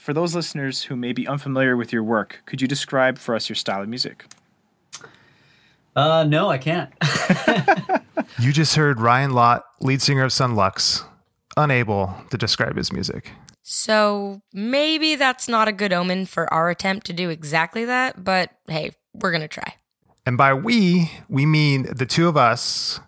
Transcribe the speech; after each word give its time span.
for 0.00 0.12
those 0.14 0.34
listeners 0.34 0.84
who 0.84 0.96
may 0.96 1.12
be 1.12 1.28
unfamiliar 1.28 1.76
with 1.76 1.92
your 1.92 2.02
work, 2.02 2.42
could 2.46 2.60
you 2.60 2.68
describe 2.68 3.18
for 3.18 3.34
us 3.34 3.48
your 3.48 3.56
style 3.56 3.82
of 3.82 3.88
music? 3.88 4.24
Uh, 5.94 6.24
no, 6.24 6.48
I 6.48 6.58
can't. 6.58 6.92
You 8.38 8.52
just 8.52 8.76
heard 8.76 9.00
Ryan 9.00 9.32
Lott, 9.32 9.64
lead 9.80 10.00
singer 10.00 10.24
of 10.24 10.32
Son 10.32 10.54
Lux, 10.54 11.04
unable 11.58 12.14
to 12.30 12.38
describe 12.38 12.76
his 12.76 12.90
music. 12.90 13.32
So 13.62 14.40
maybe 14.54 15.14
that's 15.14 15.46
not 15.46 15.68
a 15.68 15.72
good 15.72 15.92
omen 15.92 16.24
for 16.24 16.52
our 16.52 16.70
attempt 16.70 17.06
to 17.06 17.12
do 17.12 17.28
exactly 17.28 17.84
that, 17.84 18.24
but 18.24 18.50
hey, 18.66 18.92
we're 19.12 19.30
going 19.30 19.42
to 19.42 19.48
try. 19.48 19.74
And 20.24 20.38
by 20.38 20.54
we, 20.54 21.10
we 21.28 21.44
mean 21.44 21.86
the 21.94 22.06
two 22.06 22.28
of 22.28 22.36
us, 22.36 23.00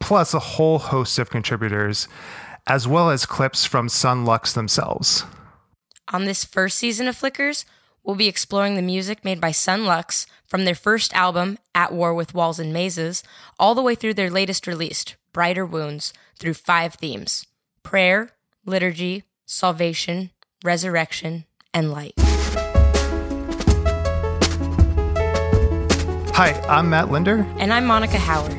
plus 0.00 0.34
a 0.34 0.40
whole 0.40 0.78
host 0.78 1.20
of 1.20 1.30
contributors, 1.30 2.08
as 2.66 2.88
well 2.88 3.10
as 3.10 3.26
clips 3.26 3.64
from 3.64 3.88
Son 3.88 4.24
Lux 4.24 4.52
themselves. 4.52 5.24
On 6.12 6.24
this 6.24 6.44
first 6.44 6.76
season 6.76 7.06
of 7.06 7.16
Flickers, 7.16 7.64
we'll 8.02 8.16
be 8.16 8.26
exploring 8.26 8.74
the 8.74 8.82
music 8.82 9.24
made 9.24 9.40
by 9.40 9.52
Son 9.52 9.84
Lux 9.84 10.26
from 10.44 10.64
their 10.64 10.74
first 10.74 11.14
album, 11.14 11.56
At 11.72 11.92
War 11.92 12.12
with 12.12 12.34
Walls 12.34 12.58
and 12.58 12.72
Mazes, 12.72 13.22
all 13.60 13.76
the 13.76 13.82
way 13.82 13.94
through 13.94 14.14
their 14.14 14.28
latest 14.28 14.66
release, 14.66 15.04
Brighter 15.32 15.64
Wounds, 15.64 16.12
through 16.36 16.54
five 16.54 16.94
themes 16.94 17.46
prayer, 17.84 18.30
liturgy, 18.66 19.22
salvation, 19.46 20.30
resurrection, 20.64 21.44
and 21.72 21.92
light. 21.92 22.14
Hi, 26.34 26.60
I'm 26.68 26.90
Matt 26.90 27.12
Linder. 27.12 27.46
And 27.60 27.72
I'm 27.72 27.84
Monica 27.86 28.18
Howard, 28.18 28.56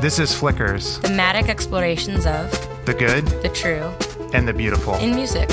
This 0.00 0.18
is 0.18 0.34
Flickers, 0.34 0.96
thematic 1.00 1.50
explorations 1.50 2.24
of 2.24 2.50
the 2.86 2.94
good 2.94 3.26
the 3.42 3.50
true 3.50 3.92
and 4.32 4.48
the 4.48 4.54
beautiful. 4.54 4.94
in 4.94 5.14
music. 5.14 5.50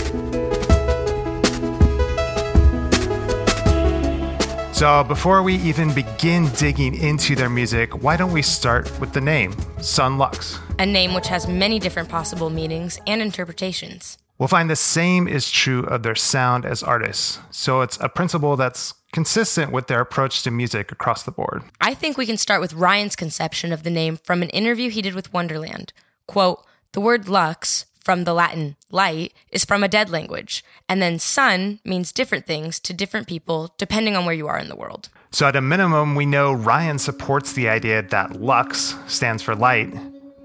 So, 4.78 5.04
before 5.04 5.42
we 5.42 5.56
even 5.56 5.92
begin 5.92 6.50
digging 6.50 6.94
into 6.94 7.36
their 7.36 7.50
music, 7.50 8.04
why 8.04 8.16
don't 8.16 8.32
we 8.32 8.44
start 8.44 9.00
with 9.00 9.12
the 9.12 9.20
name, 9.20 9.56
Son 9.82 10.20
Lux? 10.20 10.60
A 10.78 10.86
name 10.86 11.16
which 11.16 11.28
has 11.30 11.48
many 11.48 11.80
different 11.80 12.10
possible 12.10 12.52
meanings 12.52 13.00
and 13.08 13.20
interpretations. 13.20 14.20
We'll 14.38 14.48
find 14.50 14.70
the 14.70 14.76
same 14.76 15.28
is 15.28 15.50
true 15.50 15.84
of 15.86 16.04
their 16.04 16.14
sound 16.14 16.64
as 16.64 16.84
artists. 16.84 17.40
So, 17.50 17.82
it's 17.82 17.98
a 18.02 18.08
principle 18.08 18.56
that's 18.56 18.94
consistent 19.12 19.72
with 19.72 19.88
their 19.88 20.00
approach 20.00 20.44
to 20.44 20.52
music 20.52 20.92
across 20.92 21.24
the 21.24 21.32
board. 21.32 21.64
I 21.82 21.96
think 21.96 22.16
we 22.16 22.28
can 22.28 22.38
start 22.38 22.62
with 22.62 22.74
Ryan's 22.74 23.16
conception 23.16 23.74
of 23.74 23.82
the 23.82 23.90
name 23.90 24.18
from 24.18 24.44
an 24.44 24.50
interview 24.50 24.92
he 24.92 25.02
did 25.02 25.16
with 25.16 25.34
Wonderland. 25.34 25.92
Quote, 26.28 26.64
the 26.92 27.02
word 27.02 27.28
lux, 27.28 27.87
from 28.08 28.24
the 28.24 28.34
Latin 28.34 28.78
light, 28.90 29.34
is 29.52 29.66
from 29.66 29.84
a 29.84 29.90
dead 29.90 30.10
language, 30.10 30.64
and 30.88 31.02
then 31.02 31.20
son 31.20 31.82
means 31.84 32.14
different 32.14 32.46
things 32.46 32.80
to 32.80 32.94
different 32.94 33.28
people 33.28 33.74
depending 33.78 34.16
on 34.16 34.24
where 34.24 34.34
you 34.34 34.48
are 34.48 34.58
in 34.58 34.70
the 34.70 34.78
world. 34.78 35.10
So, 35.30 35.46
at 35.46 35.58
a 35.58 35.62
minimum, 35.62 36.16
we 36.16 36.26
know 36.26 36.54
Ryan 36.54 37.00
supports 37.00 37.52
the 37.52 37.68
idea 37.68 38.02
that 38.02 38.40
lux 38.40 38.96
stands 39.08 39.44
for 39.44 39.56
light, 39.56 39.94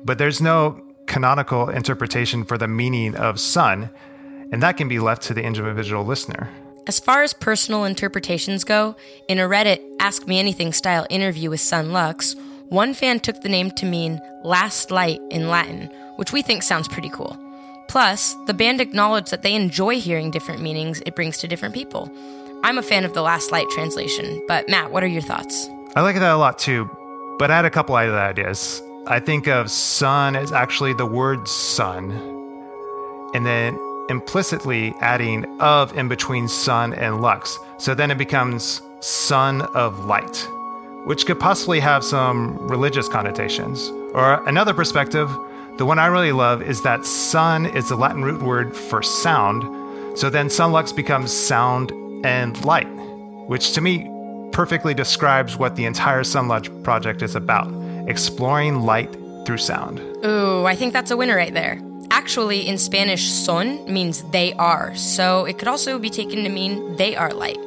but 0.04 0.18
there's 0.18 0.40
no 0.40 0.82
canonical 1.06 1.68
interpretation 1.68 2.44
for 2.44 2.58
the 2.58 2.66
meaning 2.66 3.14
of 3.14 3.38
son, 3.38 3.90
and 4.50 4.60
that 4.60 4.76
can 4.76 4.88
be 4.88 4.98
left 4.98 5.22
to 5.28 5.32
the 5.32 5.44
individual 5.44 6.04
listener. 6.04 6.50
As 6.88 6.98
far 6.98 7.22
as 7.22 7.32
personal 7.32 7.84
interpretations 7.84 8.64
go, 8.64 8.96
in 9.28 9.38
a 9.38 9.48
Reddit 9.48 9.78
Ask 10.00 10.26
Me 10.26 10.40
Anything 10.40 10.72
style 10.72 11.06
interview 11.10 11.50
with 11.50 11.60
Son 11.60 11.92
Lux, 11.92 12.34
one 12.70 12.92
fan 12.92 13.20
took 13.20 13.40
the 13.42 13.48
name 13.48 13.70
to 13.72 13.86
mean 13.86 14.20
last 14.42 14.90
light 14.90 15.20
in 15.30 15.48
Latin, 15.48 15.86
which 16.16 16.32
we 16.32 16.42
think 16.42 16.64
sounds 16.64 16.88
pretty 16.88 17.10
cool. 17.10 17.38
Plus, 17.88 18.34
the 18.46 18.54
band 18.54 18.80
acknowledged 18.80 19.30
that 19.30 19.42
they 19.42 19.54
enjoy 19.54 20.00
hearing 20.00 20.30
different 20.30 20.62
meanings 20.62 21.02
it 21.04 21.14
brings 21.14 21.38
to 21.38 21.48
different 21.48 21.74
people. 21.74 22.10
I'm 22.64 22.78
a 22.78 22.82
fan 22.82 23.04
of 23.04 23.12
the 23.12 23.22
last 23.22 23.52
light 23.52 23.68
translation, 23.70 24.40
but 24.48 24.68
Matt, 24.68 24.92
what 24.92 25.02
are 25.02 25.08
your 25.08 25.22
thoughts? 25.22 25.68
I 25.94 26.00
like 26.00 26.14
that 26.16 26.32
a 26.32 26.36
lot 26.36 26.58
too, 26.58 26.88
but 27.38 27.50
I 27.50 27.56
had 27.56 27.64
a 27.64 27.70
couple 27.70 27.94
other 27.94 28.18
ideas. 28.18 28.80
I 29.06 29.18
think 29.18 29.48
of 29.48 29.70
son 29.70 30.36
as 30.36 30.52
actually 30.52 30.94
the 30.94 31.06
word 31.06 31.48
son, 31.48 32.12
and 33.34 33.44
then 33.44 33.76
implicitly 34.08 34.94
adding 35.00 35.44
of 35.60 35.96
in 35.96 36.08
between 36.08 36.46
son 36.48 36.94
and 36.94 37.20
lux. 37.20 37.58
So 37.78 37.94
then 37.94 38.10
it 38.10 38.18
becomes 38.18 38.80
son 39.00 39.62
of 39.74 40.04
light, 40.04 40.48
which 41.04 41.26
could 41.26 41.40
possibly 41.40 41.80
have 41.80 42.04
some 42.04 42.56
religious 42.68 43.08
connotations. 43.08 43.90
Or 44.14 44.46
another 44.46 44.72
perspective, 44.72 45.28
the 45.78 45.86
one 45.86 45.98
I 45.98 46.06
really 46.06 46.32
love 46.32 46.62
is 46.62 46.82
that 46.82 47.04
son 47.06 47.66
is 47.66 47.88
the 47.88 47.96
Latin 47.96 48.22
root 48.22 48.42
word 48.42 48.76
for 48.76 49.02
sound. 49.02 50.18
So 50.18 50.28
then 50.30 50.50
son 50.50 50.72
lux 50.72 50.92
becomes 50.92 51.32
sound 51.32 51.90
and 52.24 52.62
light, 52.64 52.88
which 53.48 53.72
to 53.72 53.80
me 53.80 54.08
perfectly 54.52 54.94
describes 54.94 55.56
what 55.56 55.76
the 55.76 55.86
entire 55.86 56.24
Son 56.24 56.46
Lux 56.46 56.68
project 56.82 57.22
is 57.22 57.34
about 57.34 57.68
exploring 58.08 58.82
light 58.82 59.10
through 59.46 59.58
sound. 59.58 59.98
Ooh, 60.24 60.64
I 60.66 60.76
think 60.76 60.92
that's 60.92 61.10
a 61.10 61.16
winner 61.16 61.36
right 61.36 61.52
there. 61.54 61.80
Actually, 62.10 62.68
in 62.68 62.76
Spanish, 62.76 63.30
son 63.30 63.90
means 63.90 64.22
they 64.24 64.52
are, 64.54 64.94
so 64.94 65.46
it 65.46 65.58
could 65.58 65.68
also 65.68 65.98
be 65.98 66.10
taken 66.10 66.44
to 66.44 66.50
mean 66.50 66.96
they 66.96 67.16
are 67.16 67.30
light. 67.30 67.58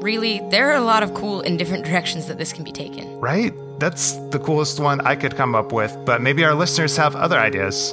Really, 0.00 0.40
there 0.50 0.70
are 0.70 0.76
a 0.76 0.80
lot 0.80 1.02
of 1.02 1.12
cool 1.12 1.42
and 1.42 1.58
different 1.58 1.84
directions 1.84 2.26
that 2.26 2.38
this 2.38 2.52
can 2.52 2.64
be 2.64 2.72
taken. 2.72 3.18
Right? 3.18 3.52
That's 3.80 4.12
the 4.28 4.38
coolest 4.38 4.78
one 4.78 5.00
I 5.06 5.16
could 5.16 5.36
come 5.36 5.54
up 5.54 5.72
with, 5.72 5.96
but 6.04 6.20
maybe 6.20 6.44
our 6.44 6.54
listeners 6.54 6.98
have 6.98 7.16
other 7.16 7.38
ideas. 7.38 7.92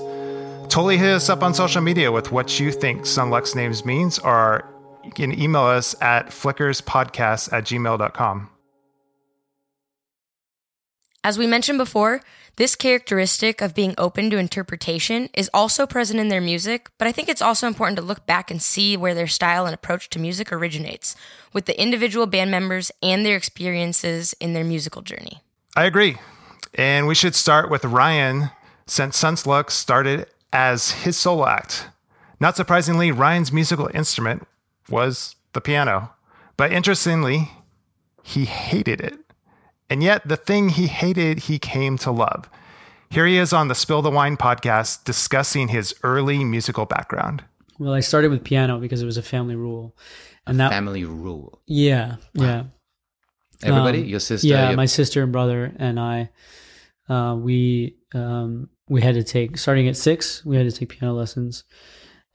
Totally 0.67 0.97
hit 0.97 1.15
us 1.15 1.29
up 1.29 1.41
on 1.41 1.53
social 1.53 1.81
media 1.81 2.11
with 2.11 2.33
what 2.33 2.59
you 2.59 2.73
think 2.73 3.05
Son 3.05 3.29
Lux 3.29 3.55
names 3.55 3.85
means, 3.85 4.19
or 4.19 4.69
you 5.05 5.11
can 5.11 5.39
email 5.39 5.61
us 5.61 5.95
at 6.01 6.27
flickerspodcast 6.27 7.53
at 7.53 7.63
gmail.com. 7.63 8.49
As 11.23 11.37
we 11.37 11.47
mentioned 11.47 11.77
before, 11.77 12.19
this 12.57 12.75
characteristic 12.75 13.61
of 13.61 13.73
being 13.73 13.95
open 13.97 14.29
to 14.29 14.37
interpretation 14.37 15.29
is 15.33 15.49
also 15.53 15.87
present 15.87 16.19
in 16.19 16.27
their 16.27 16.41
music, 16.41 16.89
but 16.97 17.07
I 17.07 17.13
think 17.13 17.29
it's 17.29 17.41
also 17.41 17.65
important 17.65 17.95
to 17.97 18.03
look 18.03 18.25
back 18.25 18.51
and 18.51 18.61
see 18.61 18.97
where 18.97 19.13
their 19.13 19.27
style 19.27 19.65
and 19.65 19.73
approach 19.73 20.09
to 20.09 20.19
music 20.19 20.51
originates, 20.51 21.15
with 21.53 21.65
the 21.65 21.81
individual 21.81 22.25
band 22.25 22.51
members 22.51 22.91
and 23.01 23.25
their 23.25 23.37
experiences 23.37 24.33
in 24.41 24.51
their 24.51 24.65
musical 24.65 25.01
journey. 25.01 25.41
I 25.77 25.85
agree. 25.85 26.17
And 26.73 27.05
we 27.05 27.13
should 27.13 27.35
start 27.35 27.69
with 27.69 27.85
Ryan, 27.85 28.49
since 28.87 29.15
Son 29.15 29.37
Lux 29.45 29.75
started 29.75 30.25
as 30.51 30.91
his 31.03 31.17
solo 31.17 31.45
act. 31.45 31.89
Not 32.39 32.55
surprisingly, 32.55 33.11
Ryan's 33.11 33.51
musical 33.53 33.87
instrument 33.93 34.47
was 34.89 35.35
the 35.53 35.61
piano. 35.61 36.13
But 36.57 36.71
interestingly, 36.71 37.51
he 38.23 38.45
hated 38.45 38.99
it. 39.01 39.19
And 39.87 40.01
yet, 40.01 40.27
the 40.27 40.35
thing 40.35 40.69
he 40.69 40.87
hated, 40.87 41.41
he 41.43 41.59
came 41.59 41.99
to 41.99 42.09
love. 42.09 42.49
Here 43.11 43.27
he 43.27 43.37
is 43.37 43.53
on 43.53 43.67
the 43.67 43.75
Spill 43.75 44.01
the 44.01 44.09
Wine 44.09 44.35
podcast 44.35 45.03
discussing 45.03 45.67
his 45.67 45.93
early 46.01 46.43
musical 46.43 46.87
background. 46.87 47.43
Well, 47.77 47.93
I 47.93 47.99
started 47.99 48.31
with 48.31 48.43
piano 48.43 48.79
because 48.79 49.03
it 49.03 49.05
was 49.05 49.17
a 49.17 49.21
family 49.21 49.55
rule, 49.55 49.95
and 50.47 50.59
that 50.59 50.71
Family 50.71 51.05
rule. 51.05 51.61
yeah, 51.67 52.15
yeah, 52.33 52.63
Everybody, 53.63 54.01
Um, 54.01 54.05
your 54.05 54.19
sister. 54.19 54.47
yeah. 54.47 54.67
your- 54.69 54.77
My 54.77 54.85
sister 54.85 55.23
and 55.23 55.31
brother 55.31 55.73
and 55.77 55.99
I, 55.99 56.29
uh, 57.09 57.35
we 57.39 57.95
um, 58.13 58.69
we 58.89 59.01
had 59.01 59.15
to 59.15 59.23
take 59.23 59.57
starting 59.57 59.87
at 59.87 59.97
six. 59.97 60.45
We 60.45 60.55
had 60.57 60.69
to 60.69 60.75
take 60.77 60.89
piano 60.89 61.13
lessons, 61.15 61.63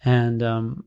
and 0.05 0.43
um, 0.43 0.85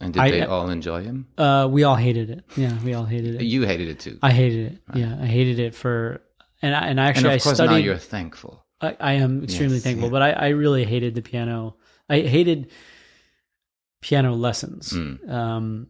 and 0.00 0.12
did 0.14 0.20
I- 0.22 0.30
they 0.30 0.42
all 0.42 0.68
enjoy 0.70 1.02
him? 1.02 1.28
uh, 1.38 1.68
we 1.70 1.84
all 1.84 1.96
hated 1.96 2.30
it. 2.30 2.44
Yeah, 2.56 2.76
we 2.84 2.94
all 2.94 3.04
hated 3.04 3.36
it. 3.36 3.42
You 3.42 3.62
hated 3.62 3.88
it 3.88 4.00
too. 4.00 4.18
I 4.22 4.32
hated 4.32 4.72
it. 4.72 4.82
Yeah, 4.94 5.16
I 5.20 5.26
hated 5.26 5.58
it 5.58 5.74
for, 5.74 6.20
and 6.62 6.74
I, 6.74 6.80
and 6.80 6.90
and 6.90 7.00
actually 7.00 7.34
of 7.36 7.46
I 7.46 7.52
studied. 7.54 7.70
now 7.70 7.76
you're 7.76 7.96
thankful. 7.98 8.64
I, 8.80 8.96
I 8.98 9.12
am 9.14 9.44
extremely 9.44 9.74
Yes, 9.76 9.84
thankful, 9.84 10.08
yeah. 10.08 10.12
but 10.12 10.22
I, 10.22 10.30
I 10.32 10.48
really 10.48 10.84
hated 10.84 11.14
the 11.14 11.22
piano. 11.22 11.76
I 12.08 12.20
hated 12.20 12.70
piano 14.00 14.34
lessons 14.34 14.92
Mm. 14.94 15.28
um, 15.30 15.86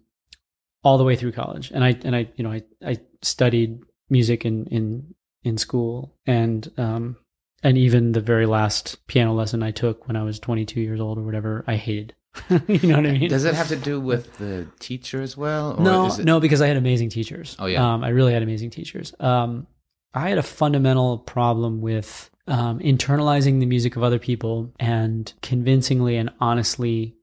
all 0.83 0.99
the 0.99 1.05
way 1.05 1.17
through 1.17 1.33
college, 1.33 1.71
and 1.71 1.85
I 1.85 1.97
and 2.05 2.15
I 2.15 2.29
you 2.37 2.45
know 2.45 2.53
I 2.53 2.63
I 2.85 2.99
studied 3.23 3.81
music 4.09 4.45
in 4.45 4.67
in 4.67 5.15
in 5.43 5.59
school, 5.59 6.17
and 6.27 6.71
um 6.77 7.17
and 7.63 7.77
even 7.77 8.13
the 8.13 8.21
very 8.21 8.47
last 8.47 9.07
piano 9.07 9.35
lesson 9.35 9.63
I 9.63 9.71
took 9.71 10.07
when 10.07 10.17
I 10.17 10.23
was 10.23 10.39
22 10.39 10.81
years 10.81 11.01
old 11.01 11.19
or 11.19 11.23
whatever, 11.23 11.65
I 11.67 11.77
hated. 11.77 12.15
you 12.69 12.89
know 12.89 12.97
what 12.97 13.07
I 13.07 13.13
mean? 13.13 13.29
Does 13.29 13.45
it 13.45 13.55
have 13.55 13.69
to 13.69 13.77
do 13.77 14.01
with 14.01 14.39
the 14.39 14.67
teacher 14.79 15.21
as 15.21 15.37
well? 15.37 15.75
Or 15.77 15.83
no, 15.83 16.07
it, 16.07 16.25
no, 16.25 16.41
because 16.41 16.63
I 16.63 16.69
had 16.69 16.77
amazing 16.77 17.11
teachers. 17.11 17.57
Oh, 17.59 17.67
yeah. 17.67 17.95
um, 17.95 18.05
I 18.05 18.09
really 18.11 18.33
had 18.33 18.43
amazing 18.43 18.71
teachers. 18.71 19.13
Um, 19.21 19.67
I 20.15 20.29
had 20.29 20.39
a 20.39 20.43
fundamental 20.43 21.19
problem 21.19 21.81
with 21.81 22.31
um, 22.47 22.79
internalizing 22.79 23.61
the 23.61 23.67
music 23.67 23.97
of 23.97 24.03
other 24.03 24.19
people 24.19 24.73
and 24.79 25.33
convincingly 25.43 26.17
and 26.17 26.31
honestly 26.41 27.17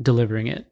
delivering 0.00 0.46
it. 0.46 0.66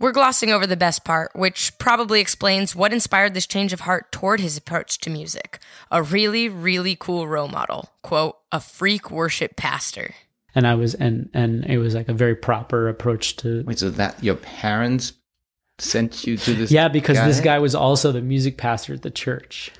We're 0.00 0.12
glossing 0.12 0.50
over 0.50 0.66
the 0.66 0.78
best 0.78 1.04
part, 1.04 1.30
which 1.36 1.76
probably 1.78 2.20
explains 2.20 2.74
what 2.74 2.92
inspired 2.92 3.34
this 3.34 3.46
change 3.46 3.74
of 3.74 3.80
heart 3.80 4.10
toward 4.10 4.40
his 4.40 4.56
approach 4.56 4.98
to 5.00 5.10
music. 5.10 5.58
A 5.90 6.02
really, 6.02 6.48
really 6.48 6.96
cool 6.96 7.28
role 7.28 7.48
model. 7.48 7.90
Quote, 8.02 8.38
a 8.50 8.60
freak 8.60 9.10
worship 9.10 9.56
pastor. 9.56 10.14
And 10.54 10.66
I 10.66 10.74
was, 10.74 10.94
and 10.94 11.28
and 11.34 11.64
it 11.66 11.76
was 11.78 11.94
like 11.94 12.08
a 12.08 12.14
very 12.14 12.34
proper 12.34 12.88
approach 12.88 13.36
to. 13.36 13.62
Wait, 13.66 13.78
so 13.78 13.90
that 13.90 14.24
your 14.24 14.36
parents 14.36 15.12
sent 15.78 16.26
you 16.26 16.36
to 16.38 16.54
this? 16.54 16.70
Yeah, 16.72 16.88
because 16.88 17.18
this 17.18 17.40
guy 17.40 17.58
was 17.58 17.74
also 17.74 18.10
the 18.10 18.20
music 18.22 18.56
pastor 18.56 18.94
at 18.94 19.02
the 19.02 19.10
church. 19.10 19.70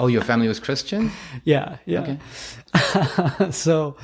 Oh, 0.00 0.08
your 0.08 0.22
family 0.22 0.48
was 0.48 0.58
Christian. 0.58 1.12
Yeah, 1.44 1.76
yeah. 1.84 2.16
so, 3.50 3.96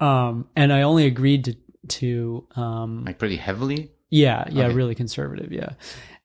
um, 0.00 0.48
and 0.56 0.72
I 0.72 0.82
only 0.82 1.06
agreed 1.06 1.44
to 1.44 1.56
to 1.86 2.46
um, 2.56 3.04
Like 3.04 3.18
pretty 3.18 3.36
heavily. 3.36 3.92
Yeah, 4.10 4.44
yeah, 4.50 4.66
Okay. 4.66 4.74
really 4.74 4.94
conservative, 4.94 5.52
yeah. 5.52 5.70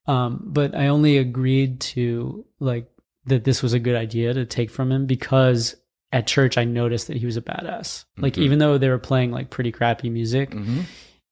Um, 0.05 0.41
but 0.45 0.75
I 0.75 0.87
only 0.87 1.17
agreed 1.17 1.79
to 1.81 2.45
like 2.59 2.87
that 3.25 3.43
this 3.43 3.61
was 3.61 3.73
a 3.73 3.79
good 3.79 3.95
idea 3.95 4.33
to 4.33 4.45
take 4.45 4.71
from 4.71 4.91
him 4.91 5.05
because 5.05 5.75
at 6.11 6.25
church 6.25 6.57
I 6.57 6.63
noticed 6.65 7.07
that 7.07 7.17
he 7.17 7.25
was 7.27 7.37
a 7.37 7.41
badass. 7.41 8.05
Like 8.17 8.33
Mhm. 8.33 8.41
even 8.43 8.59
though 8.59 8.77
they 8.79 8.89
were 8.89 8.97
playing 8.97 9.31
like 9.31 9.49
pretty 9.51 9.71
crappy 9.71 10.09
music, 10.09 10.53
hmm 10.53 10.81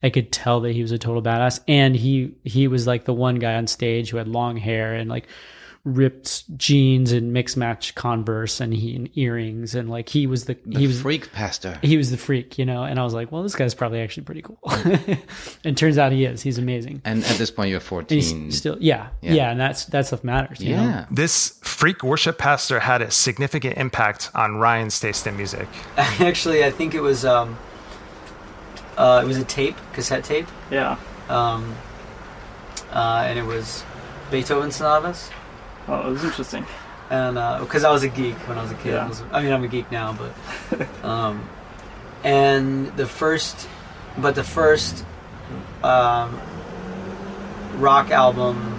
I 0.03 0.11
could 0.11 0.31
tell 0.31 0.59
that 0.61 0.73
he 0.73 0.83
was 0.83 0.91
a 0.91 0.99
total 0.99 1.23
badass. 1.23 1.59
And 1.67 1.95
he 1.95 2.35
he 2.43 2.67
was 2.67 2.85
like 2.85 3.05
the 3.05 3.15
one 3.15 3.35
guy 3.37 3.55
on 3.55 3.65
stage 3.65 4.11
who 4.11 4.17
had 4.17 4.27
long 4.27 4.55
hair 4.57 4.93
and 4.93 5.09
like 5.09 5.27
ripped 5.87 6.57
jeans 6.57 7.13
and 7.13 7.31
mix 7.31 7.55
match 7.55 7.95
Converse 7.95 8.59
and 8.59 8.73
he 8.73 8.93
and 8.93 9.09
earrings 9.17 9.73
and 9.73 9.89
like 9.89 10.09
he 10.09 10.27
was 10.27 10.43
the, 10.45 10.57
The 10.65 10.79
he 10.79 10.87
was 10.87 11.01
freak 11.01 11.31
pastor. 11.31 11.79
he 11.81 11.95
was 11.95 12.11
the 12.11 12.17
freak, 12.17 12.57
you 12.59 12.65
know. 12.65 12.83
And 12.83 12.99
I 12.99 13.03
was 13.05 13.13
like, 13.13 13.31
well, 13.31 13.41
this 13.41 13.55
guy's 13.55 13.73
probably 13.73 14.01
actually 14.01 14.23
pretty 14.23 14.41
cool. 14.41 14.59
and 15.63 15.77
turns 15.77 15.97
out 15.97 16.11
he 16.11 16.25
is. 16.25 16.41
He's 16.41 16.57
amazing. 16.57 17.01
And 17.05 17.23
at 17.23 17.37
this 17.37 17.49
point, 17.51 17.69
you're 17.69 17.79
14. 17.79 18.51
still 18.51 18.75
yeah, 18.81 19.07
Yeah. 19.21 19.33
yeah, 19.33 19.51
and 19.51 19.59
that's 19.59 19.85
that 19.85 20.05
stuff 20.07 20.23
matters. 20.25 20.59
You 20.59 20.75
know? 20.75 20.83
yeah. 20.83 21.05
This 21.09 21.57
freak 21.63 22.03
worship 22.03 22.37
pastor 22.37 22.79
had 22.81 23.01
a 23.01 23.09
significant 23.09 23.77
impact 23.77 24.29
on 24.35 24.57
Ryan's 24.57 24.99
taste 24.99 25.25
in 25.25 25.37
music. 25.37 25.67
Actually, 25.97 26.65
I 26.65 26.71
think 26.71 26.95
it 26.95 27.01
was 27.01 27.23
um, 27.23 27.57
uh, 28.97 29.21
it 29.23 29.27
was 29.27 29.37
a 29.37 29.45
tape, 29.45 29.77
cassette 29.93 30.23
tape, 30.25 30.47
Yeah. 30.69 30.97
um, 31.29 31.75
uh, 32.91 33.23
and 33.25 33.39
it 33.39 33.45
was 33.45 33.83
Beethoven 34.31 34.71
sonatas. 34.71 35.29
Oh, 35.87 36.07
it 36.07 36.11
was 36.11 36.23
interesting. 36.23 36.65
and 37.09 37.35
because 37.61 37.83
I 37.83 37.91
was 37.91 38.03
a 38.03 38.09
geek 38.09 38.35
when 38.47 38.57
I 38.57 38.61
was 38.63 38.71
a 38.71 38.75
kid. 38.75 38.93
Yeah. 38.93 39.05
I, 39.05 39.07
was- 39.07 39.23
I 39.31 39.41
mean, 39.43 39.53
I'm 39.53 39.63
a 39.63 39.67
geek 39.67 39.91
now, 39.91 40.13
but 40.71 41.05
um, 41.05 41.47
and 42.23 42.87
the 42.97 43.05
first, 43.07 43.67
but 44.17 44.35
the 44.35 44.43
first 44.43 45.05
um, 45.83 46.39
rock 47.75 48.11
album, 48.11 48.73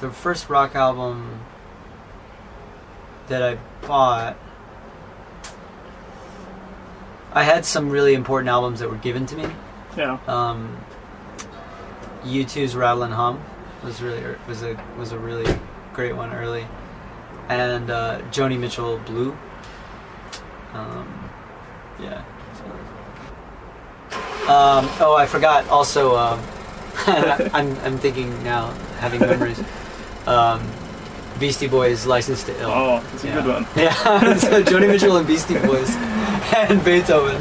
the 0.00 0.10
first 0.10 0.48
rock 0.50 0.74
album 0.74 1.40
that 3.28 3.42
I 3.42 3.58
bought. 3.86 4.36
I 7.32 7.42
had 7.42 7.64
some 7.64 7.90
really 7.90 8.14
important 8.14 8.48
albums 8.48 8.80
that 8.80 8.88
were 8.90 8.96
given 8.96 9.26
to 9.26 9.36
me. 9.36 9.46
Yeah. 9.96 10.18
Um, 10.26 10.78
U2's 12.28 12.76
Rattle 12.76 13.02
and 13.02 13.14
Hum 13.14 13.42
was 13.82 14.00
really 14.02 14.22
was 14.46 14.62
a 14.62 14.76
was 14.98 15.12
a 15.12 15.18
really 15.18 15.46
great 15.94 16.14
one 16.16 16.32
early, 16.32 16.66
and 17.48 17.90
uh, 17.90 18.20
Joni 18.30 18.58
Mitchell 18.58 18.98
Blue. 19.06 19.36
Um, 20.74 21.30
yeah. 22.00 22.22
Um, 24.48 24.88
oh, 25.00 25.14
I 25.18 25.26
forgot. 25.26 25.68
Also, 25.68 26.16
um, 26.16 26.40
I'm 27.06 27.76
I'm 27.80 27.98
thinking 27.98 28.42
now, 28.42 28.72
having 28.98 29.20
memories. 29.20 29.60
Um, 30.26 30.66
Beastie 31.38 31.68
Boys' 31.68 32.06
"License 32.06 32.42
to 32.44 32.60
Ill." 32.60 32.70
Oh, 32.70 33.00
that's 33.12 33.24
a 33.24 33.26
Yeah. 33.28 33.34
good 33.42 33.46
one. 33.46 33.66
Yeah, 33.76 34.34
so 34.36 34.62
Joni 34.62 34.88
Mitchell 34.88 35.16
and 35.16 35.26
Beastie 35.26 35.58
Boys 35.58 35.90
and 36.56 36.82
Beethoven. 36.84 37.36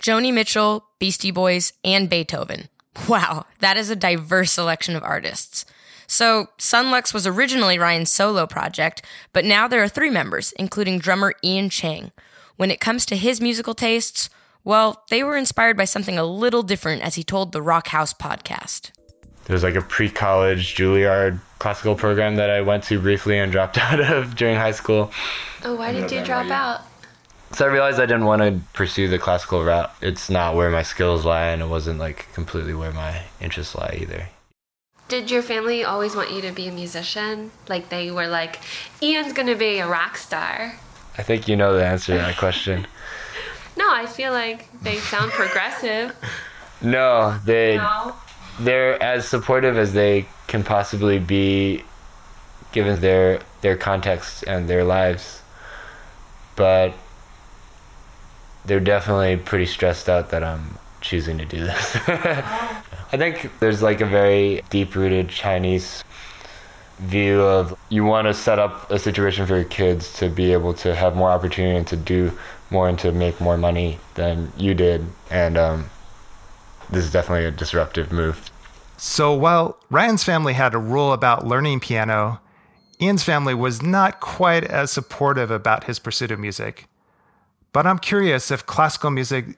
Joni 0.00 0.32
Mitchell, 0.32 0.84
Beastie 0.98 1.30
Boys, 1.32 1.72
and 1.84 2.08
Beethoven. 2.08 2.68
Wow, 3.06 3.46
that 3.60 3.76
is 3.76 3.90
a 3.90 3.96
diverse 3.96 4.52
selection 4.52 4.96
of 4.96 5.02
artists. 5.02 5.64
So, 6.06 6.48
Son 6.56 6.90
Lux 6.90 7.12
was 7.12 7.26
originally 7.26 7.78
Ryan's 7.78 8.10
solo 8.10 8.46
project, 8.46 9.02
but 9.34 9.44
now 9.44 9.68
there 9.68 9.82
are 9.82 9.88
three 9.88 10.08
members, 10.08 10.52
including 10.52 10.98
drummer 10.98 11.34
Ian 11.44 11.68
Chang. 11.68 12.12
When 12.56 12.70
it 12.70 12.80
comes 12.80 13.04
to 13.06 13.16
his 13.16 13.40
musical 13.42 13.74
tastes, 13.74 14.30
well, 14.64 15.04
they 15.10 15.22
were 15.22 15.36
inspired 15.36 15.76
by 15.76 15.84
something 15.84 16.18
a 16.18 16.24
little 16.24 16.62
different, 16.62 17.02
as 17.02 17.16
he 17.16 17.22
told 17.22 17.52
the 17.52 17.62
Rock 17.62 17.88
House 17.88 18.14
podcast. 18.14 18.90
There's 19.44 19.62
like 19.62 19.76
a 19.76 19.82
pre-college 19.82 20.74
Juilliard 20.74 21.40
classical 21.58 21.94
program 21.94 22.36
that 22.36 22.50
I 22.50 22.60
went 22.62 22.84
to 22.84 23.00
briefly 23.00 23.38
and 23.38 23.52
dropped 23.52 23.78
out 23.92 24.00
of 24.00 24.34
during 24.34 24.56
high 24.56 24.72
school. 24.72 25.10
Oh, 25.62 25.74
why 25.74 25.92
did 25.92 26.10
you 26.10 26.24
drop 26.24 26.50
out? 26.50 26.82
So 27.52 27.64
I 27.64 27.68
realized 27.68 27.98
I 27.98 28.06
didn't 28.06 28.26
want 28.26 28.42
to 28.42 28.60
pursue 28.74 29.08
the 29.08 29.18
classical 29.18 29.64
route. 29.64 29.90
It's 30.02 30.28
not 30.28 30.54
where 30.54 30.70
my 30.70 30.82
skills 30.82 31.24
lie, 31.24 31.46
and 31.48 31.62
it 31.62 31.68
wasn't 31.68 31.98
like 31.98 32.26
completely 32.34 32.74
where 32.74 32.92
my 32.92 33.22
interests 33.40 33.74
lie 33.74 33.98
either. 34.00 34.28
Did 35.08 35.30
your 35.30 35.40
family 35.42 35.84
always 35.84 36.14
want 36.14 36.30
you 36.30 36.42
to 36.42 36.52
be 36.52 36.68
a 36.68 36.72
musician? 36.72 37.50
Like 37.68 37.88
they 37.88 38.10
were 38.10 38.26
like, 38.28 38.60
Ian's 39.02 39.32
gonna 39.32 39.56
be 39.56 39.78
a 39.78 39.88
rock 39.88 40.18
star. 40.18 40.74
I 41.16 41.22
think 41.22 41.48
you 41.48 41.56
know 41.56 41.74
the 41.74 41.84
answer 41.86 42.12
to 42.12 42.18
that 42.18 42.36
question. 42.36 42.86
No, 43.76 43.88
I 43.94 44.06
feel 44.06 44.32
like 44.32 44.66
they 44.82 44.96
sound 44.98 45.30
progressive. 45.32 46.14
No, 46.82 47.38
they 47.44 47.76
No. 47.76 48.14
they're 48.60 49.02
as 49.02 49.26
supportive 49.26 49.76
as 49.76 49.92
they 49.92 50.26
can 50.46 50.62
possibly 50.62 51.18
be, 51.18 51.82
given 52.72 53.00
their 53.00 53.40
their 53.62 53.76
context 53.76 54.44
and 54.46 54.68
their 54.68 54.84
lives. 54.84 55.42
But 56.54 56.94
they're 58.68 58.80
definitely 58.80 59.36
pretty 59.36 59.66
stressed 59.66 60.08
out 60.08 60.30
that 60.30 60.44
I'm 60.44 60.78
choosing 61.00 61.38
to 61.38 61.44
do 61.46 61.58
this. 61.58 61.96
I 62.06 63.16
think 63.16 63.50
there's 63.60 63.82
like 63.82 64.00
a 64.00 64.06
very 64.06 64.62
deep 64.70 64.94
rooted 64.94 65.30
Chinese 65.30 66.04
view 66.98 67.40
of 67.40 67.78
you 67.88 68.04
want 68.04 68.26
to 68.26 68.34
set 68.34 68.58
up 68.58 68.90
a 68.90 68.98
situation 68.98 69.46
for 69.46 69.56
your 69.56 69.64
kids 69.64 70.12
to 70.18 70.28
be 70.28 70.52
able 70.52 70.74
to 70.74 70.94
have 70.94 71.16
more 71.16 71.30
opportunity 71.30 71.76
and 71.76 71.86
to 71.86 71.96
do 71.96 72.30
more 72.70 72.88
and 72.88 72.98
to 72.98 73.10
make 73.10 73.40
more 73.40 73.56
money 73.56 73.98
than 74.14 74.52
you 74.56 74.74
did. 74.74 75.06
And 75.30 75.56
um, 75.56 75.90
this 76.90 77.04
is 77.04 77.10
definitely 77.10 77.46
a 77.46 77.50
disruptive 77.50 78.12
move. 78.12 78.50
So 78.98 79.32
while 79.32 79.78
Ryan's 79.90 80.24
family 80.24 80.52
had 80.52 80.74
a 80.74 80.78
rule 80.78 81.12
about 81.12 81.46
learning 81.46 81.80
piano, 81.80 82.40
Ian's 83.00 83.22
family 83.22 83.54
was 83.54 83.80
not 83.80 84.20
quite 84.20 84.64
as 84.64 84.90
supportive 84.90 85.50
about 85.52 85.84
his 85.84 85.98
pursuit 86.00 86.32
of 86.32 86.40
music. 86.40 86.87
But 87.78 87.86
I'm 87.86 88.00
curious 88.00 88.50
if 88.50 88.66
classical 88.66 89.08
music 89.12 89.56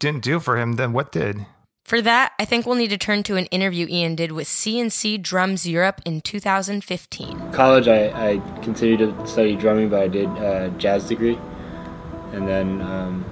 didn't 0.00 0.24
do 0.24 0.40
for 0.40 0.56
him, 0.56 0.72
then 0.72 0.92
what 0.92 1.12
did? 1.12 1.46
For 1.84 2.02
that, 2.02 2.32
I 2.40 2.44
think 2.44 2.66
we'll 2.66 2.74
need 2.74 2.90
to 2.90 2.98
turn 2.98 3.22
to 3.22 3.36
an 3.36 3.46
interview 3.52 3.86
Ian 3.88 4.16
did 4.16 4.32
with 4.32 4.48
CNC 4.48 5.22
Drums 5.22 5.64
Europe 5.64 6.00
in 6.04 6.22
2015. 6.22 7.52
college, 7.52 7.86
I, 7.86 8.30
I 8.30 8.60
continued 8.64 8.98
to 8.98 9.26
study 9.28 9.54
drumming, 9.54 9.90
but 9.90 10.02
I 10.02 10.08
did 10.08 10.28
a 10.28 10.74
jazz 10.76 11.06
degree. 11.06 11.38
And 12.32 12.48
then 12.48 12.82
um, 12.82 13.24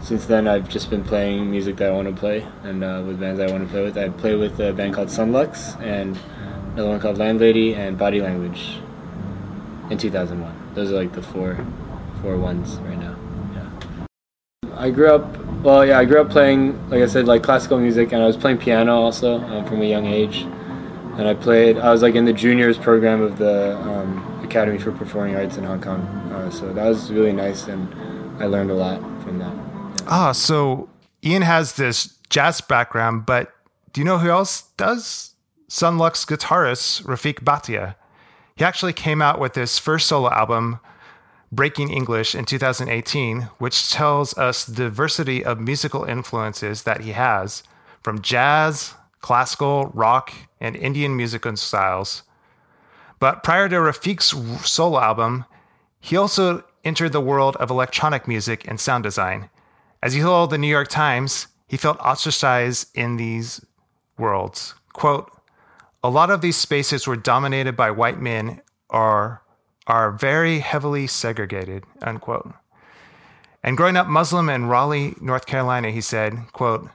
since 0.00 0.24
then, 0.24 0.48
I've 0.48 0.70
just 0.70 0.88
been 0.88 1.04
playing 1.04 1.50
music 1.50 1.76
that 1.76 1.90
I 1.90 1.92
want 1.92 2.08
to 2.08 2.18
play 2.18 2.46
and 2.62 2.82
uh, 2.82 3.02
with 3.06 3.20
bands 3.20 3.38
I 3.38 3.52
want 3.52 3.64
to 3.64 3.70
play 3.70 3.84
with. 3.84 3.98
I 3.98 4.08
play 4.08 4.34
with 4.34 4.58
a 4.60 4.72
band 4.72 4.94
called 4.94 5.08
Sunlux 5.08 5.78
and 5.82 6.18
another 6.72 6.88
one 6.88 7.00
called 7.00 7.18
Landlady 7.18 7.74
and 7.74 7.98
Body 7.98 8.22
Language 8.22 8.78
in 9.90 9.98
2001. 9.98 10.72
Those 10.72 10.90
are 10.90 10.94
like 10.94 11.12
the 11.12 11.22
four, 11.22 11.58
four 12.24 12.36
ones 12.36 12.76
right 12.78 12.98
now. 12.98 13.16
Yeah. 13.54 14.76
I 14.76 14.90
grew 14.90 15.14
up, 15.14 15.36
well, 15.62 15.86
yeah, 15.86 15.98
I 15.98 16.04
grew 16.04 16.20
up 16.20 16.30
playing, 16.30 16.90
like 16.90 17.02
I 17.02 17.06
said, 17.06 17.26
like 17.26 17.42
classical 17.42 17.78
music, 17.78 18.12
and 18.12 18.22
I 18.22 18.26
was 18.26 18.36
playing 18.36 18.58
piano 18.58 18.94
also 18.96 19.40
um, 19.40 19.64
from 19.66 19.80
a 19.82 19.84
young 19.84 20.06
age 20.06 20.46
and 21.18 21.28
I 21.28 21.34
played. 21.34 21.78
I 21.78 21.90
was 21.92 22.02
like 22.02 22.14
in 22.14 22.24
the 22.24 22.32
juniors 22.32 22.76
program 22.76 23.22
of 23.22 23.38
the 23.38 23.76
um, 23.78 24.40
Academy 24.42 24.78
for 24.78 24.92
Performing 24.92 25.36
Arts 25.36 25.56
in 25.56 25.64
Hong 25.64 25.80
Kong. 25.80 26.00
Uh, 26.32 26.50
so 26.50 26.72
that 26.72 26.86
was 26.86 27.12
really 27.12 27.32
nice, 27.32 27.66
and 27.66 28.42
I 28.42 28.46
learned 28.46 28.70
a 28.70 28.74
lot 28.74 29.00
from 29.22 29.38
that. 29.38 29.54
Ah, 30.06 30.32
so 30.32 30.88
Ian 31.24 31.42
has 31.42 31.76
this 31.76 32.18
jazz 32.30 32.60
background, 32.60 33.26
but 33.26 33.52
do 33.92 34.00
you 34.00 34.04
know 34.04 34.18
who 34.18 34.30
else 34.30 34.62
does? 34.76 35.34
Son 35.68 35.98
Lux 35.98 36.24
guitarist 36.24 37.04
Rafiq 37.04 37.40
Bhatia. 37.44 37.94
He 38.56 38.64
actually 38.64 38.92
came 38.92 39.22
out 39.22 39.40
with 39.40 39.54
his 39.54 39.78
first 39.78 40.06
solo 40.06 40.30
album, 40.30 40.80
Breaking 41.52 41.90
English, 41.90 42.34
in 42.34 42.44
2018, 42.44 43.42
which 43.58 43.90
tells 43.90 44.36
us 44.36 44.64
the 44.64 44.74
diversity 44.74 45.44
of 45.44 45.60
musical 45.60 46.04
influences 46.04 46.82
that 46.82 47.02
he 47.02 47.12
has 47.12 47.62
from 48.02 48.20
jazz, 48.20 48.94
classical, 49.20 49.86
rock, 49.94 50.32
and 50.60 50.76
Indian 50.76 51.16
musical 51.16 51.56
styles. 51.56 52.22
But 53.18 53.42
prior 53.42 53.68
to 53.68 53.76
Rafiq's 53.76 54.34
solo 54.68 55.00
album, 55.00 55.44
he 56.00 56.16
also 56.16 56.64
entered 56.84 57.12
the 57.12 57.20
world 57.20 57.56
of 57.56 57.70
electronic 57.70 58.28
music 58.28 58.68
and 58.68 58.78
sound 58.78 59.04
design. 59.04 59.48
As 60.02 60.12
he 60.12 60.20
told 60.20 60.50
the 60.50 60.58
New 60.58 60.68
York 60.68 60.88
Times, 60.88 61.46
he 61.66 61.78
felt 61.78 61.98
ostracized 62.00 62.88
in 62.94 63.16
these 63.16 63.64
worlds. 64.18 64.74
Quote, 64.92 65.30
a 66.02 66.10
lot 66.10 66.30
of 66.30 66.42
these 66.42 66.58
spaces 66.58 67.06
were 67.06 67.16
dominated 67.16 67.74
by 67.74 67.90
white 67.90 68.20
men 68.20 68.60
or 68.90 69.40
are 69.86 70.12
very 70.12 70.60
heavily 70.60 71.06
segregated, 71.06 71.84
unquote. 72.02 72.52
And 73.62 73.76
growing 73.76 73.96
up 73.96 74.06
Muslim 74.06 74.48
in 74.48 74.66
Raleigh, 74.66 75.14
North 75.20 75.46
Carolina, 75.46 75.90
he 75.90 76.00
said, 76.00 76.52
quote, 76.52 76.88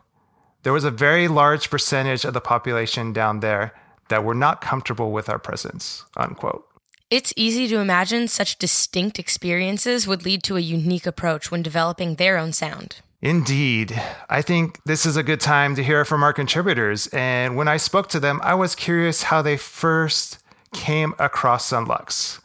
there 0.64 0.74
was 0.74 0.84
a 0.84 0.92
very 0.92 1.28
large 1.28 1.70
percentage 1.70 2.26
of 2.26 2.34
the 2.34 2.42
population 2.42 3.14
down 3.14 3.40
there 3.40 3.74
that 4.10 4.24
were 4.24 4.36
not 4.36 4.62
comfortable 4.62 5.12
with 5.12 5.30
our 5.30 5.40
presence, 5.40 6.06
unquote. 6.18 6.66
It's 7.10 7.34
easy 7.36 7.68
to 7.70 7.80
imagine 7.80 8.28
such 8.28 8.60
distinct 8.60 9.18
experiences 9.18 10.06
would 10.06 10.26
lead 10.26 10.44
to 10.44 10.58
a 10.58 10.62
unique 10.62 11.08
approach 11.08 11.50
when 11.50 11.64
developing 11.64 12.16
their 12.16 12.38
own 12.38 12.54
sound. 12.54 12.98
Indeed. 13.22 14.00
I 14.30 14.42
think 14.42 14.80
this 14.86 15.06
is 15.06 15.18
a 15.18 15.24
good 15.24 15.42
time 15.42 15.76
to 15.76 15.84
hear 15.84 16.06
from 16.06 16.24
our 16.24 16.34
contributors. 16.34 17.08
And 17.08 17.56
when 17.56 17.68
I 17.68 17.78
spoke 17.78 18.10
to 18.10 18.20
them, 18.20 18.40
I 18.44 18.54
was 18.54 18.76
curious 18.76 19.24
how 19.24 19.42
they 19.42 19.58
first 19.58 20.40
came 20.72 21.16
across 21.18 21.66
Son 21.66 21.86
Lux. 21.86 22.40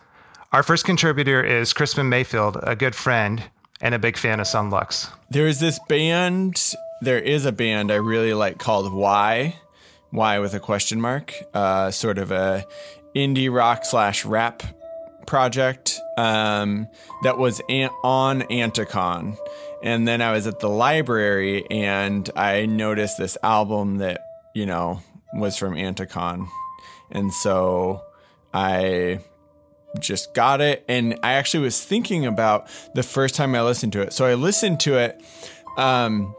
Our 0.55 0.63
first 0.63 0.85
contributor 0.85 1.43
is 1.43 1.73
Crispin 1.73 2.09
Mayfield, 2.09 2.61
a 2.63 2.77
good 2.77 2.95
friend 2.95 3.43
and 3.81 3.93
a 3.93 3.99
big 3.99 4.17
fan 4.17 4.39
of 4.39 4.47
Son 4.47 4.71
Lux. 4.71 5.11
There 5.29 5.49
is 5.49 5.59
this 5.59 5.81
band, 5.89 6.75
there 7.01 7.19
is 7.19 7.45
a 7.45 7.51
band 7.51 7.91
I 7.91 7.97
really 7.97 8.35
like 8.35 8.59
called 8.59 8.93
Why, 8.93 9.57
Why 10.11 10.39
with 10.39 10.55
a 10.55 10.61
question 10.61 11.01
mark, 11.01 11.35
uh, 11.55 11.91
sort 11.91 12.19
of 12.19 12.31
a 12.31 12.65
indie 13.17 13.53
rock 13.53 13.85
slash 13.85 14.25
rap 14.25 14.63
project 15.27 16.01
um, 16.17 16.87
that 17.25 17.37
was 17.37 17.61
an- 17.69 17.91
on 18.05 18.43
Anticon. 18.43 19.37
And 19.83 20.07
then 20.07 20.23
I 20.23 20.31
was 20.31 20.47
at 20.47 20.61
the 20.61 20.69
library 20.69 21.69
and 21.69 22.31
I 22.37 22.67
noticed 22.67 23.19
this 23.19 23.37
album 23.43 23.99
that, 23.99 24.25
you 24.55 24.67
know, 24.67 25.03
was 25.35 25.57
from 25.57 25.75
Anticon. 25.75 26.47
And 27.11 27.35
so 27.35 28.05
I 28.53 29.19
just 29.99 30.35
got 30.35 30.61
it. 30.61 30.85
And 30.89 31.19
I 31.23 31.33
actually 31.33 31.65
was 31.65 31.83
thinking 31.83 32.27
about 32.27 32.69
the 32.95 33.03
first 33.03 33.35
time 33.35 33.55
I 33.55 33.63
listened 33.63 33.93
to 33.95 34.03
it. 34.03 34.13
So 34.13 34.25
I 34.25 34.35
listened 34.35 34.81
to 34.81 34.97
it. 34.99 35.21
Um, 35.77 36.35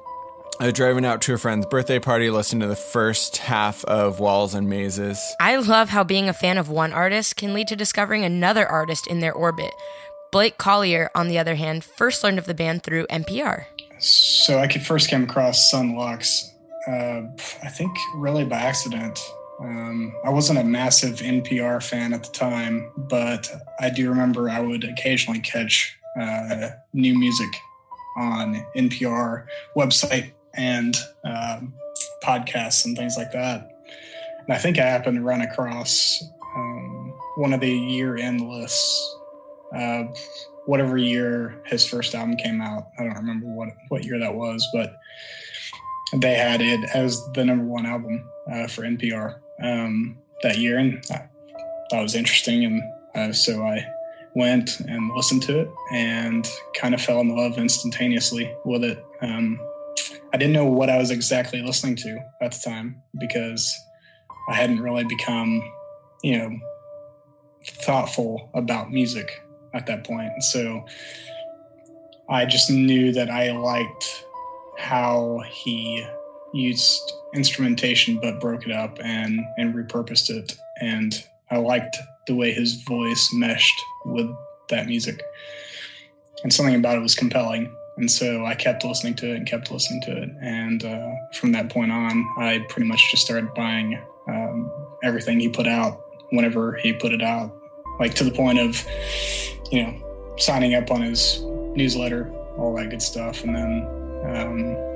I 0.58 0.66
was 0.66 0.74
driving 0.74 1.04
out 1.04 1.22
to 1.24 1.34
a 1.34 1.38
friend's 1.38 1.66
birthday 1.66 2.00
party, 2.00 2.30
listened 2.30 2.62
to 2.62 2.68
the 2.68 2.78
first 2.78 3.38
half 3.38 3.84
of 3.86 4.22
Walls 4.22 4.54
and 4.54 4.70
Mazes. 4.70 5.20
I 5.38 5.58
love 5.58 5.90
how 5.90 6.06
being 6.06 6.30
a 6.30 6.34
fan 6.34 6.58
of 6.58 6.70
one 6.70 6.94
artist 6.94 7.36
can 7.36 7.54
lead 7.54 7.68
to 7.68 7.76
discovering 7.76 8.24
another 8.24 8.66
artist 8.66 9.06
in 9.08 9.20
their 9.20 9.34
orbit. 9.34 9.72
Blake 10.32 10.58
Collier, 10.58 11.10
on 11.14 11.28
the 11.28 11.38
other 11.38 11.56
hand, 11.56 11.84
first 11.84 12.24
learned 12.24 12.40
of 12.40 12.46
the 12.46 12.54
band 12.54 12.84
through 12.84 13.06
NPR. 13.08 13.66
So 14.00 14.60
I 14.60 14.68
could 14.68 14.86
first 14.86 15.10
came 15.10 15.24
across 15.24 15.70
Son 15.70 15.96
Lux, 15.96 16.54
uh, 16.88 17.24
I 17.64 17.70
think 17.70 17.92
really 18.16 18.46
by 18.46 18.58
accident. 18.58 19.20
Um, 19.60 20.14
I 20.26 20.30
wasn't 20.30 20.60
a 20.60 20.64
massive 20.64 21.20
NPR 21.20 21.82
fan 21.82 22.14
at 22.14 22.24
the 22.24 22.32
time, 22.32 22.92
but 22.98 23.50
I 23.80 23.90
do 23.90 24.10
remember 24.10 24.50
I 24.50 24.60
would 24.60 24.84
occasionally 24.84 25.40
catch 25.40 25.98
uh, 26.20 26.70
new 26.94 27.18
music 27.18 27.50
on 28.18 28.66
NPR 28.76 29.46
website 29.78 30.32
and 30.56 30.96
um, 31.24 31.74
podcasts 32.24 32.86
and 32.86 32.98
things 32.98 33.18
like 33.18 33.32
that. 33.32 33.70
And 34.48 34.56
I 34.56 34.58
think 34.58 34.78
I 34.78 34.84
happened 34.84 35.18
to 35.18 35.24
run 35.24 35.42
across 35.42 36.24
um, 36.56 37.14
one 37.38 37.54
of 37.54 37.62
the 37.62 37.72
year-end 37.72 38.42
lists, 38.42 39.18
uh, 39.76 40.04
whatever 40.66 40.98
year 40.98 41.62
his 41.66 41.86
first 41.86 42.14
album 42.14 42.36
came 42.38 42.62
out. 42.62 42.90
I 43.00 43.04
don't 43.04 43.16
remember 43.16 43.48
what 43.48 43.70
what 43.90 44.06
year 44.06 44.20
that 44.20 44.34
was, 44.34 44.68
but 44.74 44.96
they 46.14 46.36
had 46.36 46.62
it 46.62 46.80
as 46.94 47.22
the 47.34 47.44
number 47.44 47.66
one 47.66 47.86
album 47.86 48.24
uh, 48.52 48.68
for 48.68 48.84
NPR 48.84 49.40
um, 49.62 50.18
that 50.44 50.58
year, 50.58 50.78
and 50.78 51.04
I 51.12 51.28
thought 51.90 52.00
it 52.00 52.04
was 52.04 52.16
interesting, 52.16 52.66
and 52.66 52.82
uh, 53.16 53.34
so 53.34 53.64
I 53.64 53.86
went 54.36 54.82
and 54.82 55.12
listened 55.16 55.44
to 55.44 55.60
it 55.60 55.70
and 55.92 56.48
kind 56.76 56.94
of 56.94 57.02
fell 57.02 57.22
in 57.22 57.36
love 57.36 57.58
instantaneously 57.58 58.54
with 58.66 58.84
it. 58.84 59.04
Um, 59.22 59.60
I 60.34 60.38
didn't 60.38 60.54
know 60.54 60.66
what 60.66 60.90
I 60.90 60.98
was 60.98 61.12
exactly 61.12 61.62
listening 61.62 61.96
to 61.98 62.20
at 62.42 62.52
the 62.52 62.60
time 62.60 63.02
because 63.18 63.74
I 64.50 64.56
hadn't 64.56 64.82
really 64.82 65.06
become, 65.06 65.64
you 66.22 66.38
know, 66.38 66.60
thoughtful 67.66 68.50
about 68.54 68.92
music 68.92 69.42
at 69.74 69.86
that 69.88 70.06
point. 70.06 70.32
So 70.44 70.86
I 72.30 72.46
just 72.46 72.70
knew 72.70 73.14
that 73.14 73.30
I 73.30 73.52
liked 73.52 74.26
how 74.78 75.42
he 75.50 76.06
used 76.56 77.14
instrumentation 77.34 78.18
but 78.22 78.40
broke 78.40 78.66
it 78.66 78.72
up 78.72 78.98
and 79.04 79.40
and 79.58 79.76
repurposed 79.76 80.30
it. 80.30 80.58
And 80.80 81.14
I 81.52 81.58
liked 81.58 81.98
the 82.28 82.36
way 82.36 82.52
his 82.52 82.82
voice 82.84 83.30
meshed 83.34 83.80
with 84.06 84.30
that 84.70 84.88
music. 84.88 85.22
And 86.44 86.52
something 86.52 86.76
about 86.76 86.98
it 86.98 87.02
was 87.02 87.16
compelling. 87.16 87.74
And 87.98 88.10
so 88.10 88.46
I 88.46 88.56
kept 88.56 88.84
listening 88.84 89.16
to 89.16 89.32
it 89.32 89.38
and 89.38 89.48
kept 89.48 89.72
listening 89.72 90.02
to 90.02 90.24
it. 90.24 90.30
And 90.42 90.84
uh, 90.84 91.12
from 91.34 91.52
that 91.54 91.70
point 91.70 91.92
on 91.92 92.28
I 92.38 92.66
pretty 92.70 92.88
much 92.88 93.12
just 93.12 93.24
started 93.24 93.54
buying 93.54 94.02
um, 94.28 94.72
everything 95.04 95.40
he 95.40 95.50
put 95.50 95.68
out 95.68 96.02
whenever 96.32 96.76
he 96.78 96.94
put 96.94 97.12
it 97.12 97.22
out. 97.22 97.56
Like 98.00 98.14
to 98.16 98.24
the 98.24 98.32
point 98.32 98.60
of 98.60 98.86
you 99.72 99.84
know 99.84 100.36
signing 100.38 100.74
up 100.74 100.92
on 100.92 101.02
his 101.02 101.42
newsletter 101.76 102.32
all 102.58 102.74
that 102.76 102.90
good 102.90 103.02
stuff. 103.02 103.44
And 103.44 103.56
then 103.56 103.88
um, 104.26 104.95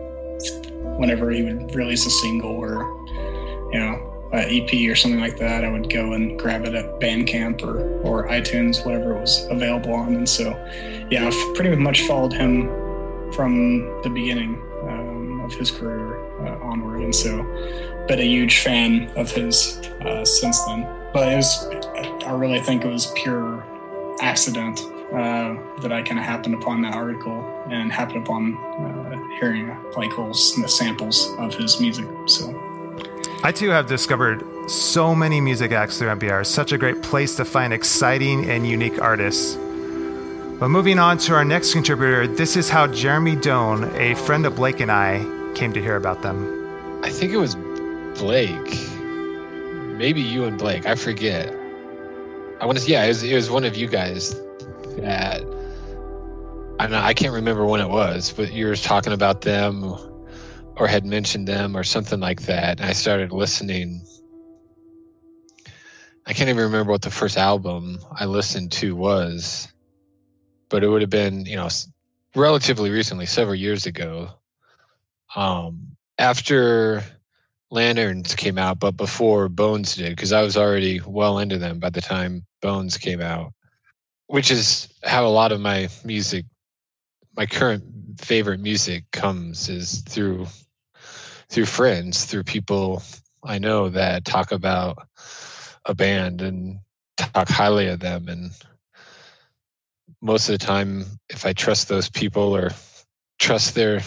whenever 0.97 1.29
he 1.31 1.43
would 1.43 1.75
release 1.75 2.05
a 2.05 2.09
single 2.09 2.51
or 2.51 2.83
you 3.71 3.79
know 3.79 4.09
an 4.31 4.45
EP 4.47 4.89
or 4.89 4.95
something 4.95 5.19
like 5.19 5.37
that, 5.37 5.65
I 5.65 5.69
would 5.69 5.89
go 5.89 6.13
and 6.13 6.37
grab 6.37 6.65
it 6.65 6.75
at 6.75 6.99
Bandcamp 6.99 7.63
or 7.63 7.79
or 8.01 8.27
iTunes, 8.27 8.85
whatever 8.85 9.15
it 9.15 9.21
was 9.21 9.45
available 9.49 9.93
on. 9.93 10.15
And 10.15 10.29
so, 10.29 10.49
yeah, 11.09 11.27
I've 11.27 11.55
pretty 11.55 11.75
much 11.75 12.01
followed 12.03 12.33
him 12.33 12.67
from 13.33 14.01
the 14.03 14.09
beginning 14.09 14.61
um, 14.83 15.41
of 15.41 15.53
his 15.53 15.71
career 15.71 16.19
uh, 16.45 16.59
onward, 16.59 17.01
and 17.01 17.13
so 17.13 17.43
been 18.07 18.19
a 18.19 18.23
huge 18.23 18.59
fan 18.59 19.11
of 19.15 19.31
his 19.31 19.77
uh, 20.01 20.25
since 20.25 20.63
then. 20.65 20.87
But 21.13 21.33
it 21.33 21.35
was, 21.37 21.67
I 22.25 22.31
really 22.31 22.59
think 22.59 22.85
it 22.85 22.87
was 22.87 23.11
pure 23.15 23.65
accident 24.21 24.79
uh, 25.11 25.55
that 25.81 25.91
I 25.91 26.03
kind 26.03 26.19
of 26.19 26.25
happened 26.25 26.53
upon 26.53 26.81
that 26.83 26.93
article 26.93 27.63
and 27.69 27.91
happened 27.91 28.23
upon 28.23 28.55
uh, 28.79 28.98
hearing 29.39 29.75
like 29.95 30.11
whole 30.11 30.33
samples 30.33 31.29
of 31.37 31.53
his 31.55 31.79
music. 31.79 32.07
So 32.27 32.53
I 33.43 33.51
too 33.51 33.69
have 33.69 33.87
discovered 33.87 34.43
so 34.69 35.15
many 35.15 35.39
music 35.41 35.71
acts 35.71 35.97
through 35.97 36.09
NPR. 36.09 36.45
Such 36.45 36.71
a 36.71 36.77
great 36.77 37.01
place 37.01 37.35
to 37.37 37.45
find 37.45 37.73
exciting 37.73 38.49
and 38.49 38.67
unique 38.67 39.01
artists. 39.01 39.55
But 40.59 40.67
moving 40.69 40.99
on 40.99 41.17
to 41.19 41.33
our 41.35 41.45
next 41.45 41.71
contributor, 41.71 42.27
this 42.27 42.57
is 42.57 42.69
how 42.69 42.85
Jeremy 42.87 43.37
Doan, 43.37 43.85
a 43.95 44.13
friend 44.13 44.45
of 44.45 44.57
Blake 44.57 44.81
and 44.81 44.91
I, 44.91 45.25
came 45.55 45.71
to 45.71 45.81
hear 45.81 45.95
about 45.95 46.21
them. 46.21 47.01
I 47.01 47.09
think 47.09 47.31
it 47.31 47.37
was 47.37 47.55
Blake. 48.19 48.89
Maybe 49.97 50.21
you 50.21 50.43
and 50.43 50.57
Blake. 50.59 50.85
I 50.85 50.95
forget. 50.95 51.55
I 52.59 52.65
want 52.65 52.77
to. 52.77 52.91
Yeah, 52.91 53.05
it 53.05 53.07
was, 53.07 53.23
it 53.23 53.35
was 53.35 53.49
one 53.49 53.63
of 53.63 53.77
you 53.77 53.87
guys 53.87 54.35
that 54.97 55.41
I. 56.79 57.09
I 57.09 57.13
can't 57.13 57.33
remember 57.33 57.65
when 57.65 57.81
it 57.81 57.89
was, 57.89 58.31
but 58.31 58.53
you 58.53 58.67
were 58.67 58.75
talking 58.75 59.13
about 59.13 59.41
them 59.41 59.83
or 60.77 60.87
had 60.87 61.05
mentioned 61.05 61.47
them 61.47 61.75
or 61.75 61.83
something 61.83 62.19
like 62.19 62.43
that. 62.43 62.79
And 62.79 62.89
I 62.89 62.93
started 62.93 63.31
listening. 63.31 64.01
I 66.25 66.33
can't 66.33 66.49
even 66.49 66.63
remember 66.63 66.91
what 66.91 67.01
the 67.01 67.11
first 67.11 67.37
album 67.37 67.99
I 68.19 68.25
listened 68.25 68.71
to 68.73 68.95
was, 68.95 69.67
but 70.69 70.83
it 70.83 70.87
would 70.87 71.01
have 71.01 71.09
been, 71.09 71.45
you 71.45 71.55
know, 71.55 71.67
relatively 72.35 72.91
recently, 72.91 73.25
several 73.25 73.55
years 73.55 73.85
ago. 73.85 74.29
Um, 75.35 75.97
after 76.17 77.03
Lanterns 77.71 78.35
came 78.35 78.57
out, 78.57 78.79
but 78.79 78.95
before 78.95 79.49
Bones 79.49 79.95
did, 79.95 80.15
because 80.15 80.31
I 80.31 80.41
was 80.41 80.55
already 80.55 81.01
well 81.05 81.39
into 81.39 81.57
them 81.57 81.79
by 81.79 81.89
the 81.89 82.01
time 82.01 82.45
Bones 82.61 82.97
came 82.97 83.21
out, 83.21 83.53
which 84.27 84.51
is 84.51 84.87
how 85.03 85.25
a 85.25 85.29
lot 85.29 85.51
of 85.51 85.59
my 85.59 85.89
music, 86.03 86.45
my 87.39 87.45
current 87.45 87.85
favorite 88.19 88.59
music 88.59 89.09
comes 89.11 89.69
is 89.69 90.01
through 90.01 90.45
through 91.47 91.65
friends, 91.65 92.25
through 92.25 92.43
people 92.43 93.01
I 93.45 93.59
know 93.59 93.87
that 93.87 94.25
talk 94.25 94.51
about 94.51 95.07
a 95.85 95.95
band 95.95 96.41
and 96.41 96.79
talk 97.15 97.47
highly 97.47 97.87
of 97.87 98.01
them. 98.01 98.27
And 98.27 98.51
most 100.21 100.49
of 100.49 100.59
the 100.59 100.65
time, 100.65 101.05
if 101.29 101.45
I 101.45 101.53
trust 101.53 101.87
those 101.87 102.09
people 102.09 102.53
or 102.53 102.71
trust 103.39 103.73
their 103.73 104.01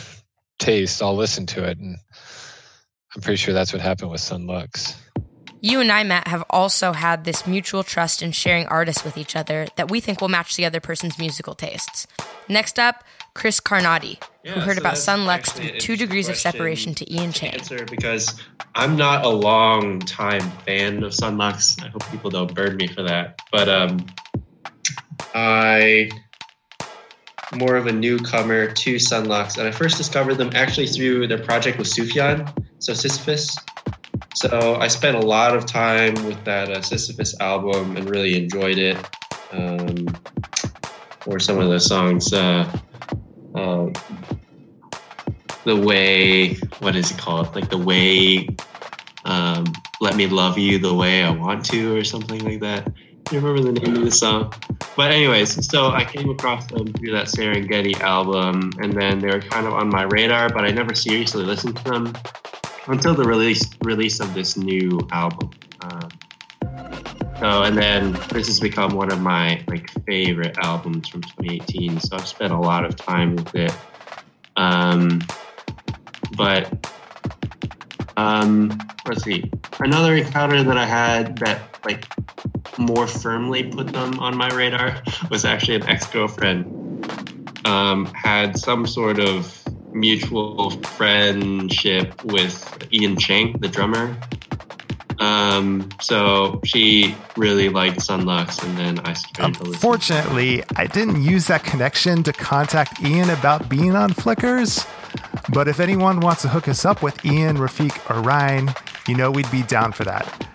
taste, 0.59 1.03
I'll 1.03 1.17
listen 1.17 1.47
to 1.47 1.67
it. 1.67 1.79
And 1.79 1.97
I'm 3.17 3.23
pretty 3.23 3.39
sure 3.39 3.55
that's 3.55 3.73
what 3.73 3.81
happened 3.81 4.11
with 4.11 4.21
Son 4.21 4.47
Lux. 4.47 4.95
You 5.65 5.81
and 5.81 5.91
I, 5.91 6.03
Matt, 6.03 6.27
have 6.27 6.45
also 6.51 6.93
had 6.93 7.25
this 7.25 7.47
mutual 7.47 7.83
trust 7.85 8.21
in 8.21 8.33
sharing 8.33 8.67
artists 8.67 9.05
with 9.05 9.17
each 9.17 9.37
other 9.37 9.69
that 9.77 9.91
we 9.91 10.01
think 10.01 10.21
will 10.21 10.29
match 10.29 10.57
the 10.57 10.67
other 10.67 10.81
person's 10.81 11.19
musical 11.19 11.55
tastes. 11.55 12.07
Next 12.49 12.79
up, 12.81 13.05
Chris 13.35 13.61
Carnati, 13.61 14.23
Yeah, 14.45 14.53
who 14.53 14.61
heard 14.61 14.77
so 14.77 14.83
about 14.83 14.99
Son 14.99 15.25
Lux 15.27 15.53
through 15.53 15.79
two 15.79 15.97
degrees 15.97 16.29
of 16.29 16.37
separation 16.37 16.95
to 16.95 17.13
Ian 17.13 17.33
to 17.33 17.41
Chang. 17.41 17.55
answer 17.55 17.85
because 17.87 18.41
I'm 18.75 18.97
not 18.97 19.25
a 19.25 19.29
long 19.29 20.01
time 20.01 20.43
fan 20.67 21.03
of 21.03 21.15
Son 21.15 21.39
Lux. 21.39 21.77
I 21.83 21.89
hope 21.89 22.05
people 22.11 22.31
don't 22.31 22.55
burn 22.55 22.77
me 22.77 22.89
for 22.89 23.03
that. 23.03 23.41
But 23.51 23.69
um, 23.69 24.07
I 25.35 26.11
more 27.55 27.77
of 27.77 27.87
a 27.87 27.93
newcomer 27.93 28.71
to 28.71 28.99
Son 28.99 29.27
Lux, 29.27 29.59
and 29.59 29.69
I 29.69 29.71
first 29.71 29.97
discovered 29.99 30.35
them 30.37 30.51
actually 30.55 30.87
through 30.87 31.27
their 31.29 31.39
project 31.43 31.79
with 31.79 31.87
Sufjan, 31.87 32.51
so 32.79 32.95
Sisyphus. 32.95 33.57
So 34.35 34.77
I 34.77 34.89
spent 34.89 35.17
a 35.17 35.21
lot 35.21 35.55
of 35.55 35.67
time 35.67 36.15
with 36.27 36.43
that 36.45 36.71
uh, 36.71 36.81
Sisyphus 36.81 37.39
album 37.41 37.97
and 37.97 38.09
really 38.09 38.37
enjoyed 38.43 38.79
it. 38.79 38.97
Um, 39.53 40.07
or 41.27 41.39
some 41.39 41.59
of 41.59 41.69
the 41.69 41.81
songs, 41.81 42.33
uh, 42.33 42.71
uh, 43.55 43.89
the 45.65 45.77
way, 45.77 46.55
what 46.81 46.97
is 46.97 47.11
it 47.11 47.19
called? 47.19 47.55
Like 47.55 47.71
the 47.71 47.79
way, 47.79 48.49
um, 49.25 49.65
let 50.01 50.17
me 50.17 50.27
love 50.27 50.59
you 50.59 50.79
the 50.79 50.95
way 50.95 51.23
I 51.23 51.31
want 51.31 51.65
to, 51.67 51.97
or 51.97 52.05
something 52.05 52.45
like 52.45 52.61
that. 52.61 52.93
You 53.31 53.41
remember 53.41 53.73
the 53.73 53.81
name 53.81 53.97
of 53.97 54.05
the 54.05 54.11
song? 54.11 54.53
But 54.97 55.11
anyways, 55.11 55.67
so 55.71 55.91
I 55.91 56.05
came 56.05 56.29
across 56.29 56.67
them 56.67 56.93
through 56.93 57.13
that 57.13 57.27
Serengeti 57.27 57.99
album, 58.01 58.73
and 58.81 58.93
then 58.93 59.21
they 59.21 59.29
were 59.29 59.41
kind 59.41 59.67
of 59.67 59.73
on 59.73 59.89
my 59.89 60.03
radar, 60.03 60.49
but 60.51 60.65
I 60.65 60.71
never 60.71 60.95
seriously 60.95 61.45
listened 61.45 61.77
to 61.77 61.85
them 61.85 62.13
until 62.89 63.15
the 63.15 63.25
release 63.25 63.63
release 63.85 64.21
of 64.21 64.35
this 64.35 64.57
new 64.57 64.99
album. 65.13 65.51
Uh, 65.81 66.09
so, 67.43 67.65
and 67.65 67.77
then 67.77 68.13
this 68.29 68.47
has 68.47 68.61
become 68.61 68.95
one 68.95 69.11
of 69.11 69.21
my 69.21 69.65
like 69.67 69.91
favorite 70.07 70.57
albums 70.59 71.09
from 71.09 71.23
2018. 71.23 71.99
So 71.99 72.15
I've 72.15 72.29
spent 72.29 72.53
a 72.53 72.57
lot 72.57 72.85
of 72.85 72.95
time 72.95 73.35
with 73.35 73.53
it. 73.57 73.75
Um, 74.55 75.21
but 76.37 76.89
um, 78.17 78.71
let's 79.09 79.25
see. 79.25 79.51
Another 79.81 80.15
encounter 80.15 80.63
that 80.63 80.79
I 80.79 80.87
had 80.87 81.37
that 81.39 81.81
like 81.85 82.07
more 82.79 83.09
firmly 83.09 83.65
put 83.65 83.89
them 83.89 84.21
on 84.21 84.37
my 84.37 84.49
radar 84.51 85.03
was 85.29 85.45
actually 85.45 85.75
an 85.75 85.89
ex-girlfriend. 85.89 87.05
Um, 87.67 88.07
had 88.15 88.57
some 88.57 88.87
sort 88.87 89.19
of 89.19 89.61
mutual 89.93 90.71
friendship 90.71 92.25
with 92.25 92.87
Ian 92.93 93.19
Chang, 93.19 93.59
the 93.59 93.67
drummer. 93.67 94.17
Um, 95.23 95.89
so 96.01 96.61
she 96.65 97.15
really 97.37 97.69
liked 97.69 98.03
Son 98.03 98.25
Lux, 98.25 98.59
and 98.63 98.77
then 98.77 98.99
I 99.01 99.13
started 99.13 99.55
to 99.55 99.63
listen. 99.65 99.81
Fortunately, 99.81 100.65
I 100.77 100.87
didn't 100.87 101.23
use 101.23 101.47
that 101.47 101.63
connection 101.63 102.25
to 102.25 102.33
contact 102.33 103.01
Ian 103.03 103.31
about 103.31 103.69
being 103.69 103.95
on 103.95 104.13
Flickers. 104.13 104.85
But 105.53 105.69
if 105.69 105.79
anyone 105.79 106.21
wants 106.21 106.43
to 106.43 106.49
hook 106.49 106.67
us 106.67 106.85
up 106.85 107.03
with 107.03 107.25
Ian, 107.25 107.57
Rafiq, 107.59 108.11
or 108.11 108.21
Ryan, 108.21 108.75
you 109.07 109.15
know 109.15 109.31
we'd 109.31 109.51
be 109.51 109.63
down 109.63 109.93
for 109.93 110.05
that. 110.05 110.49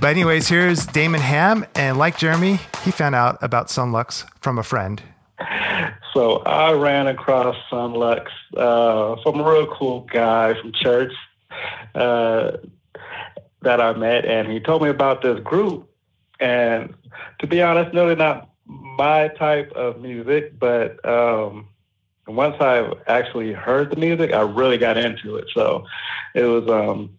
But, 0.00 0.10
anyways, 0.10 0.48
here's 0.48 0.86
Damon 0.86 1.20
Ham. 1.20 1.66
And 1.74 1.98
like 1.98 2.16
Jeremy, 2.16 2.60
he 2.84 2.90
found 2.90 3.14
out 3.14 3.38
about 3.42 3.70
Son 3.70 3.90
Lux 3.92 4.24
from 4.40 4.58
a 4.58 4.62
friend. 4.62 5.02
So 6.14 6.38
I 6.38 6.72
ran 6.72 7.06
across 7.06 7.56
Son 7.68 7.94
Lux 7.94 8.30
uh, 8.56 9.16
from 9.22 9.40
a 9.40 9.50
real 9.50 9.66
cool 9.66 10.06
guy 10.12 10.54
from 10.60 10.72
church 10.72 11.12
uh, 11.94 12.52
that 13.62 13.80
I 13.80 13.92
met, 13.92 14.24
and 14.24 14.50
he 14.50 14.60
told 14.60 14.82
me 14.82 14.88
about 14.88 15.22
this 15.22 15.40
group. 15.40 15.88
And 16.38 16.94
to 17.40 17.46
be 17.46 17.62
honest, 17.62 17.92
no, 17.92 18.06
they're 18.06 18.16
not 18.16 18.50
my 18.66 19.28
type 19.28 19.72
of 19.72 20.00
music, 20.00 20.58
but 20.58 21.04
um, 21.06 21.68
once 22.26 22.56
I 22.60 22.92
actually 23.06 23.52
heard 23.52 23.90
the 23.90 23.96
music, 23.96 24.32
I 24.32 24.42
really 24.42 24.78
got 24.78 24.96
into 24.96 25.36
it. 25.36 25.48
So 25.54 25.84
it 26.34 26.44
was 26.44 26.68
um, 26.68 27.10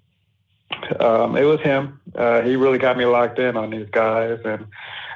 um, 1.00 1.36
it 1.36 1.44
was 1.44 1.60
him. 1.62 2.00
Uh, 2.16 2.42
he 2.42 2.56
really 2.56 2.78
got 2.78 2.98
me 2.98 3.06
locked 3.06 3.40
in 3.40 3.58
on 3.58 3.70
these 3.70 3.90
guys, 3.92 4.40
and 4.46 4.66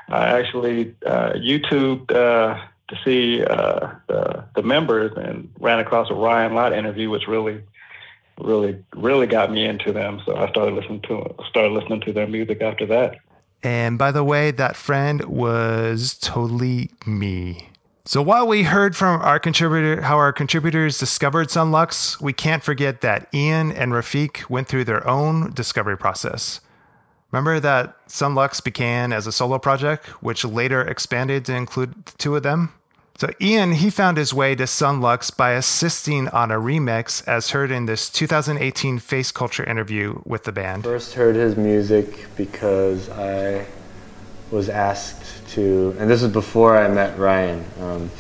I 0.09 0.39
actually 0.39 0.95
uh, 1.05 1.33
YouTubed 1.33 2.11
uh, 2.11 2.61
to 2.87 2.97
see 3.03 3.43
uh, 3.43 3.89
the 4.07 4.43
the 4.55 4.63
members 4.63 5.13
and 5.17 5.51
ran 5.59 5.79
across 5.79 6.09
a 6.09 6.13
Ryan 6.13 6.53
Lott 6.53 6.73
interview, 6.73 7.09
which 7.09 7.27
really, 7.27 7.61
really, 8.39 8.83
really 8.95 9.27
got 9.27 9.51
me 9.51 9.65
into 9.65 9.91
them. 9.91 10.21
So 10.25 10.35
I 10.35 10.49
started 10.49 10.75
listening 10.75 11.01
to 11.01 11.35
started 11.49 11.71
listening 11.71 12.01
to 12.01 12.13
their 12.13 12.27
music 12.27 12.61
after 12.61 12.85
that. 12.87 13.17
And 13.63 13.97
by 13.97 14.11
the 14.11 14.23
way, 14.23 14.51
that 14.51 14.75
friend 14.75 15.23
was 15.25 16.17
totally 16.19 16.91
me. 17.05 17.69
So 18.07 18.21
while 18.21 18.47
we 18.47 18.63
heard 18.63 18.95
from 18.95 19.19
our 19.21 19.39
contributor 19.39 20.01
how 20.03 20.17
our 20.17 20.31
contributors 20.31 20.99
discovered 20.99 21.49
Son 21.49 21.71
Lux, 21.71 22.21
we 22.21 22.33
can't 22.33 22.63
forget 22.63 23.01
that 23.01 23.27
Ian 23.33 23.71
and 23.71 23.93
Rafiq 23.93 24.47
went 24.47 24.67
through 24.67 24.83
their 24.83 25.07
own 25.07 25.51
discovery 25.53 25.97
process. 25.97 26.61
Remember 27.31 27.59
that 27.59 27.97
Son 28.05 28.35
Lux 28.35 28.61
began 28.61 29.11
as 29.11 29.25
a 29.25 29.31
solo 29.31 29.57
project, 29.57 30.05
which 30.21 30.45
later 30.45 30.81
expanded 30.81 31.45
to 31.45 31.55
include 31.55 32.05
the 32.05 32.11
two 32.19 32.35
of 32.35 32.43
them? 32.43 32.73
So 33.17 33.29
Ian, 33.39 33.71
he 33.71 33.89
found 33.89 34.17
his 34.17 34.33
way 34.33 34.55
to 34.55 34.67
Son 34.67 34.99
Lux 34.99 35.31
by 35.31 35.51
assisting 35.51 36.27
on 36.29 36.51
a 36.51 36.55
remix 36.55 37.25
as 37.25 37.51
heard 37.51 37.71
in 37.71 37.85
this 37.85 38.09
2018 38.09 38.99
Face 38.99 39.31
Culture 39.31 39.63
interview 39.63 40.21
with 40.25 40.43
the 40.43 40.51
band. 40.51 40.83
First 40.83 41.13
heard 41.13 41.37
his 41.37 41.55
music 41.55 42.25
because 42.35 43.09
I 43.09 43.67
was 44.51 44.67
asked 44.67 45.47
to, 45.51 45.95
and 45.97 46.09
this 46.09 46.23
was 46.23 46.31
before 46.33 46.77
I 46.77 46.89
met 46.89 47.17
Ryan. 47.17 47.63
Um, 47.79 48.11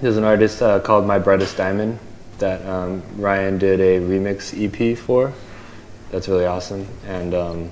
there's 0.00 0.16
an 0.16 0.24
artist 0.24 0.62
uh, 0.62 0.80
called 0.80 1.06
My 1.06 1.18
Brightest 1.18 1.58
Diamond 1.58 1.98
that 2.38 2.64
um, 2.66 3.02
Ryan 3.18 3.58
did 3.58 3.78
a 3.80 4.00
remix 4.00 4.54
EP 4.56 4.96
for. 4.96 5.34
That's 6.10 6.28
really 6.28 6.46
awesome. 6.46 6.88
And 7.06 7.34
um, 7.34 7.70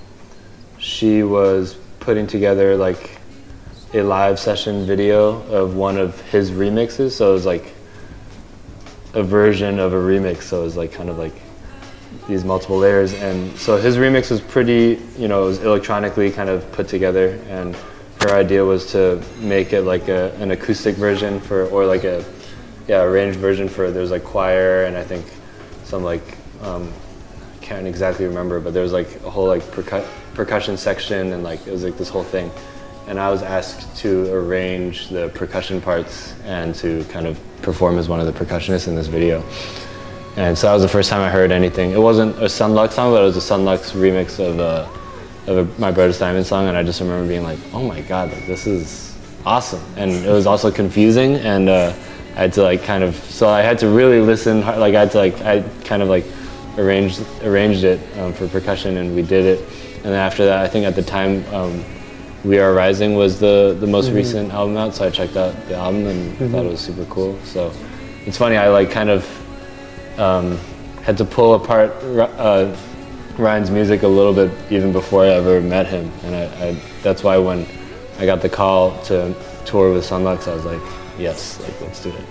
she 0.76 1.22
was 1.22 1.79
putting 1.98 2.26
together 2.26 2.76
like 2.76 3.19
a 3.92 4.03
live 4.03 4.38
session 4.38 4.87
video 4.87 5.42
of 5.48 5.74
one 5.74 5.98
of 5.98 6.20
his 6.31 6.50
remixes. 6.50 7.12
So 7.12 7.31
it 7.31 7.33
was 7.35 7.46
like 7.46 7.72
a 9.14 9.22
version 9.22 9.79
of 9.79 9.92
a 9.92 9.96
remix. 9.96 10.42
So 10.42 10.61
it 10.61 10.64
was 10.64 10.76
like 10.76 10.92
kind 10.92 11.11
of 11.11 11.18
like 11.18 11.35
these 12.29 12.44
multiple 12.44 12.79
layers. 12.79 13.12
And 13.14 13.57
so 13.59 13.76
his 13.76 13.96
remix 13.96 14.31
was 14.31 14.40
pretty, 14.40 15.00
you 15.18 15.29
know, 15.29 15.44
it 15.44 15.46
was 15.46 15.62
electronically 15.62 16.31
kind 16.31 16.48
of 16.48 16.70
put 16.72 16.88
together. 16.88 17.40
And 17.48 17.76
her 18.20 18.31
idea 18.31 18.64
was 18.64 18.90
to 18.92 19.22
make 19.38 19.72
it 19.72 19.83
like 19.83 20.09
a, 20.09 20.33
an 20.35 20.53
acoustic 20.53 20.94
version 20.94 21.40
for, 21.40 21.66
or 21.66 21.87
like 21.87 22.05
a, 22.05 22.24
yeah, 22.87 23.03
arranged 23.03 23.38
version 23.38 23.68
for, 23.68 23.90
there's 23.90 24.11
like 24.11 24.24
choir 24.24 24.85
and 24.85 24.96
I 24.96 25.03
think 25.03 25.26
some 25.85 26.05
like, 26.05 26.37
um, 26.62 26.92
can't 27.61 27.87
exactly 27.87 28.26
remember, 28.26 28.61
but 28.61 28.72
there 28.74 28.83
was 28.83 28.92
like 28.92 29.09
a 29.24 29.31
whole 29.31 29.46
like 29.46 29.62
percu- 29.62 30.07
percussion 30.35 30.76
section 30.76 31.33
and 31.33 31.42
like 31.42 31.66
it 31.66 31.72
was 31.72 31.85
like 31.85 31.96
this 31.96 32.09
whole 32.09 32.24
thing. 32.24 32.50
And 33.06 33.18
I 33.18 33.30
was 33.30 33.42
asked 33.42 33.96
to 33.98 34.32
arrange 34.32 35.08
the 35.08 35.28
percussion 35.30 35.80
parts 35.80 36.34
and 36.44 36.74
to 36.76 37.04
kind 37.04 37.26
of 37.26 37.38
perform 37.62 37.98
as 37.98 38.08
one 38.08 38.20
of 38.20 38.26
the 38.26 38.32
percussionists 38.32 38.88
in 38.88 38.94
this 38.94 39.08
video. 39.08 39.44
And 40.36 40.56
so 40.56 40.68
that 40.68 40.74
was 40.74 40.82
the 40.82 40.88
first 40.88 41.10
time 41.10 41.20
I 41.20 41.30
heard 41.30 41.50
anything. 41.50 41.90
It 41.90 41.98
wasn't 41.98 42.40
a 42.40 42.48
Son 42.48 42.74
Lux 42.74 42.94
song, 42.94 43.12
but 43.12 43.20
it 43.20 43.24
was 43.24 43.36
a 43.36 43.40
Son 43.40 43.64
Lux 43.64 43.92
remix 43.92 44.38
of, 44.38 44.60
a, 44.60 44.88
of 45.50 45.58
a, 45.58 45.80
my 45.80 45.90
Brightest 45.90 46.20
Diamond 46.20 46.46
song. 46.46 46.68
And 46.68 46.76
I 46.76 46.82
just 46.82 47.00
remember 47.00 47.26
being 47.26 47.42
like, 47.42 47.58
oh 47.72 47.82
my 47.82 48.00
God, 48.02 48.32
like 48.32 48.46
this 48.46 48.66
is 48.66 49.16
awesome. 49.44 49.82
And 49.96 50.12
it 50.12 50.30
was 50.30 50.46
also 50.46 50.70
confusing. 50.70 51.36
And 51.36 51.68
uh, 51.68 51.92
I 52.36 52.42
had 52.42 52.52
to 52.54 52.62
like 52.62 52.84
kind 52.84 53.02
of, 53.02 53.16
so 53.16 53.48
I 53.48 53.62
had 53.62 53.78
to 53.80 53.88
really 53.88 54.20
listen. 54.20 54.60
Like 54.60 54.94
I 54.94 55.00
had 55.00 55.10
to 55.12 55.18
like, 55.18 55.40
I 55.42 55.62
kind 55.84 56.00
of 56.00 56.08
like 56.08 56.24
arranged, 56.78 57.22
arranged 57.42 57.82
it 57.82 58.00
um, 58.18 58.32
for 58.32 58.46
percussion 58.46 58.98
and 58.98 59.14
we 59.16 59.22
did 59.22 59.44
it. 59.44 59.60
And 59.96 60.06
then 60.06 60.14
after 60.14 60.46
that, 60.46 60.64
I 60.64 60.68
think 60.68 60.86
at 60.86 60.94
the 60.94 61.02
time, 61.02 61.44
um, 61.52 61.84
We 62.44 62.59
Are 62.59 62.72
Rising 62.72 63.14
was 63.14 63.38
the, 63.38 63.76
the 63.79 63.87
most 63.87 64.09
Mhm. 64.11 64.14
recent 64.14 64.53
album 64.53 64.76
out. 64.76 64.94
So 64.94 65.05
I 65.07 65.11
checked 65.11 65.37
out 65.37 65.55
the 65.68 65.76
album 65.76 66.07
and 66.07 66.38
Mhm. 66.38 66.50
thought 66.53 66.64
it 66.64 66.70
was 66.70 66.81
super 66.81 67.05
cool. 67.07 67.37
So 67.44 67.70
it's 68.26 68.38
funny, 68.38 68.57
I 68.57 68.68
like 68.68 68.90
kind 68.90 69.11
of 69.11 69.26
um, 70.18 70.59
had 71.03 71.16
to 71.18 71.24
pull 71.24 71.55
apart 71.55 71.92
uh, 72.38 72.66
Ryan's 73.38 73.70
music 73.70 74.03
a 74.03 74.09
little 74.09 74.35
bit 74.35 74.50
even 74.70 74.92
before 74.92 75.24
I 75.24 75.29
ever 75.29 75.61
met 75.61 75.87
him, 75.87 76.11
and 76.24 76.35
I, 76.35 76.42
I, 76.66 76.76
that's 77.03 77.22
why 77.22 77.38
when 77.38 77.64
I 78.18 78.26
got 78.26 78.42
the 78.42 78.48
call 78.50 78.98
to 79.05 79.35
tour 79.64 79.92
with 79.94 80.05
Son 80.05 80.24
Lux, 80.24 80.46
I 80.46 80.55
was 80.55 80.64
like, 80.66 80.81
yes, 81.18 81.59
like 81.62 81.81
let's 81.81 82.03
do 82.03 82.11
it. 82.11 82.24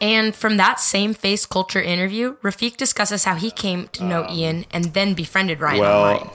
And 0.00 0.34
from 0.34 0.56
that 0.56 0.80
same 0.80 1.12
face 1.14 1.44
culture 1.46 1.80
interview, 1.82 2.36
Rafiq 2.42 2.76
discusses 2.76 3.24
how 3.24 3.34
he 3.34 3.50
came 3.50 3.88
to 3.92 4.04
know 4.04 4.26
Ian 4.30 4.64
and 4.70 4.86
then 4.94 5.14
befriended 5.14 5.60
Ryan 5.60 5.84
online. 5.84 6.30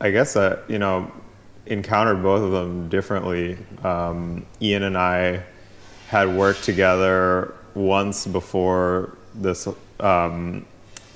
I 0.00 0.10
guess 0.10 0.36
I, 0.36 0.58
you 0.68 0.78
know, 0.78 1.10
encountered 1.66 2.22
both 2.22 2.42
of 2.42 2.52
them 2.52 2.88
differently. 2.88 3.58
Um, 3.82 4.46
Ian 4.60 4.84
and 4.84 4.96
I 4.96 5.42
had 6.08 6.28
worked 6.28 6.62
together 6.64 7.54
once 7.74 8.26
before 8.26 9.16
this. 9.34 9.68
Um, 10.00 10.66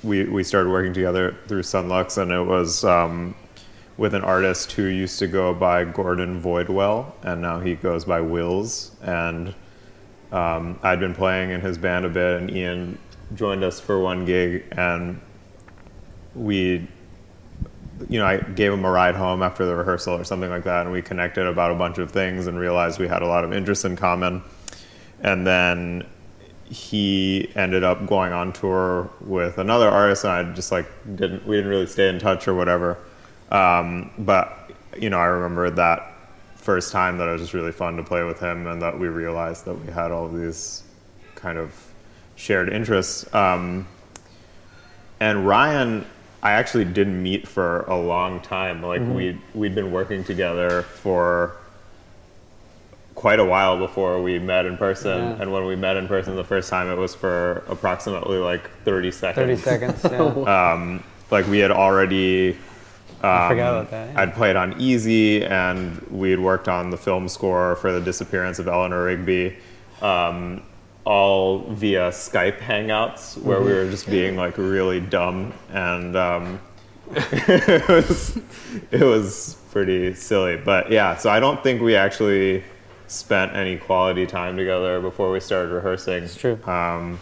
we 0.02 0.24
we 0.24 0.42
started 0.42 0.70
working 0.70 0.94
together 0.94 1.36
through 1.46 1.62
Son 1.62 1.88
Lux, 1.88 2.16
and 2.16 2.32
it 2.32 2.42
was 2.42 2.84
um, 2.84 3.34
with 3.98 4.14
an 4.14 4.22
artist 4.22 4.72
who 4.72 4.84
used 4.84 5.18
to 5.18 5.26
go 5.26 5.52
by 5.52 5.84
Gordon 5.84 6.40
Voidwell, 6.40 7.12
and 7.22 7.42
now 7.42 7.60
he 7.60 7.74
goes 7.74 8.04
by 8.04 8.20
Wills. 8.20 8.92
And 9.02 9.54
um, 10.32 10.78
I'd 10.82 11.00
been 11.00 11.14
playing 11.14 11.50
in 11.50 11.60
his 11.60 11.76
band 11.76 12.06
a 12.06 12.08
bit, 12.08 12.40
and 12.40 12.50
Ian 12.50 12.98
joined 13.34 13.62
us 13.62 13.78
for 13.78 14.00
one 14.00 14.24
gig, 14.24 14.64
and 14.72 15.20
we 16.34 16.88
you 18.08 18.18
know, 18.18 18.26
I 18.26 18.38
gave 18.38 18.72
him 18.72 18.84
a 18.84 18.90
ride 18.90 19.14
home 19.14 19.42
after 19.42 19.66
the 19.66 19.74
rehearsal 19.74 20.14
or 20.14 20.24
something 20.24 20.50
like 20.50 20.64
that, 20.64 20.82
and 20.82 20.92
we 20.92 21.02
connected 21.02 21.46
about 21.46 21.70
a 21.70 21.74
bunch 21.74 21.98
of 21.98 22.10
things 22.10 22.46
and 22.46 22.58
realized 22.58 22.98
we 22.98 23.08
had 23.08 23.22
a 23.22 23.26
lot 23.26 23.44
of 23.44 23.52
interests 23.52 23.84
in 23.84 23.96
common. 23.96 24.42
And 25.22 25.46
then 25.46 26.06
he 26.64 27.50
ended 27.56 27.82
up 27.84 28.06
going 28.06 28.32
on 28.32 28.52
tour 28.52 29.10
with 29.20 29.58
another 29.58 29.88
artist, 29.88 30.24
and 30.24 30.32
I 30.32 30.52
just 30.54 30.72
like 30.72 30.86
didn't 31.16 31.46
we 31.46 31.56
didn't 31.56 31.70
really 31.70 31.86
stay 31.86 32.08
in 32.08 32.18
touch 32.18 32.48
or 32.48 32.54
whatever. 32.54 32.98
Um, 33.50 34.10
but 34.18 34.70
you 34.96 35.10
know, 35.10 35.18
I 35.18 35.26
remember 35.26 35.68
that 35.70 36.14
first 36.54 36.92
time 36.92 37.18
that 37.18 37.28
it 37.28 37.32
was 37.32 37.40
just 37.40 37.54
really 37.54 37.72
fun 37.72 37.96
to 37.96 38.02
play 38.02 38.22
with 38.22 38.38
him, 38.40 38.66
and 38.66 38.80
that 38.82 38.98
we 38.98 39.08
realized 39.08 39.64
that 39.64 39.74
we 39.74 39.92
had 39.92 40.10
all 40.10 40.26
of 40.26 40.34
these 40.34 40.84
kind 41.34 41.58
of 41.58 41.74
shared 42.36 42.72
interests. 42.72 43.32
Um, 43.34 43.86
and 45.18 45.46
Ryan, 45.46 46.06
I 46.42 46.52
actually 46.52 46.86
didn't 46.86 47.22
meet 47.22 47.46
for 47.46 47.80
a 47.82 47.96
long 47.96 48.40
time. 48.40 48.82
Like 48.82 49.00
Mhm. 49.02 49.14
we 49.14 49.38
we'd 49.54 49.74
been 49.74 49.92
working 49.92 50.24
together 50.24 50.82
for 50.82 51.52
quite 53.14 53.38
a 53.38 53.44
while 53.44 53.76
before 53.76 54.22
we 54.22 54.38
met 54.38 54.64
in 54.64 54.76
person. 54.78 55.18
Yeah. 55.18 55.36
And 55.42 55.52
when 55.52 55.66
we 55.66 55.76
met 55.76 55.96
in 55.96 56.08
person 56.08 56.36
the 56.36 56.44
first 56.44 56.70
time, 56.70 56.88
it 56.88 56.96
was 56.96 57.14
for 57.14 57.62
approximately 57.68 58.38
like 58.38 58.70
30 58.84 59.10
seconds. 59.10 59.60
30 59.62 59.96
seconds, 60.00 60.06
yeah. 60.46 60.72
um, 60.72 61.02
like 61.30 61.46
we 61.46 61.58
had 61.58 61.70
already. 61.70 62.56
Um, 63.22 63.30
I 63.30 63.48
forgot 63.50 63.74
about 63.74 63.90
that, 63.90 64.08
yeah. 64.14 64.20
I'd 64.22 64.34
played 64.34 64.56
on 64.56 64.74
Easy, 64.80 65.44
and 65.44 66.00
we 66.10 66.30
had 66.30 66.40
worked 66.40 66.68
on 66.68 66.88
the 66.88 66.96
film 66.96 67.28
score 67.28 67.76
for 67.76 67.92
the 67.92 68.00
disappearance 68.00 68.58
of 68.58 68.66
Eleanor 68.66 69.04
Rigby, 69.04 69.56
um, 70.00 70.62
all 71.04 71.60
via 71.70 72.10
Skype 72.10 72.58
hangouts, 72.58 73.36
where 73.42 73.60
we 73.60 73.70
Mhm. 73.70 73.84
were 73.84 73.90
just 73.90 74.08
being 74.10 74.36
like 74.36 74.58
really 74.58 75.00
dumb, 75.00 75.52
and 75.72 76.16
um, 76.16 76.60
it 77.16 77.88
was 77.88 78.38
it 78.90 79.02
was 79.02 79.56
pretty 79.72 80.14
silly. 80.14 80.56
But 80.56 80.90
yeah, 80.92 81.16
so 81.16 81.30
I 81.30 81.40
don't 81.40 81.62
think 81.62 81.80
we 81.80 81.96
actually 81.96 82.62
spent 83.08 83.54
any 83.56 83.76
quality 83.76 84.26
time 84.26 84.56
together 84.56 85.00
before 85.00 85.32
we 85.32 85.40
started 85.40 85.72
rehearsing. 85.72 86.22
It's 86.22 86.36
true. 86.36 86.58
Um, 86.66 87.18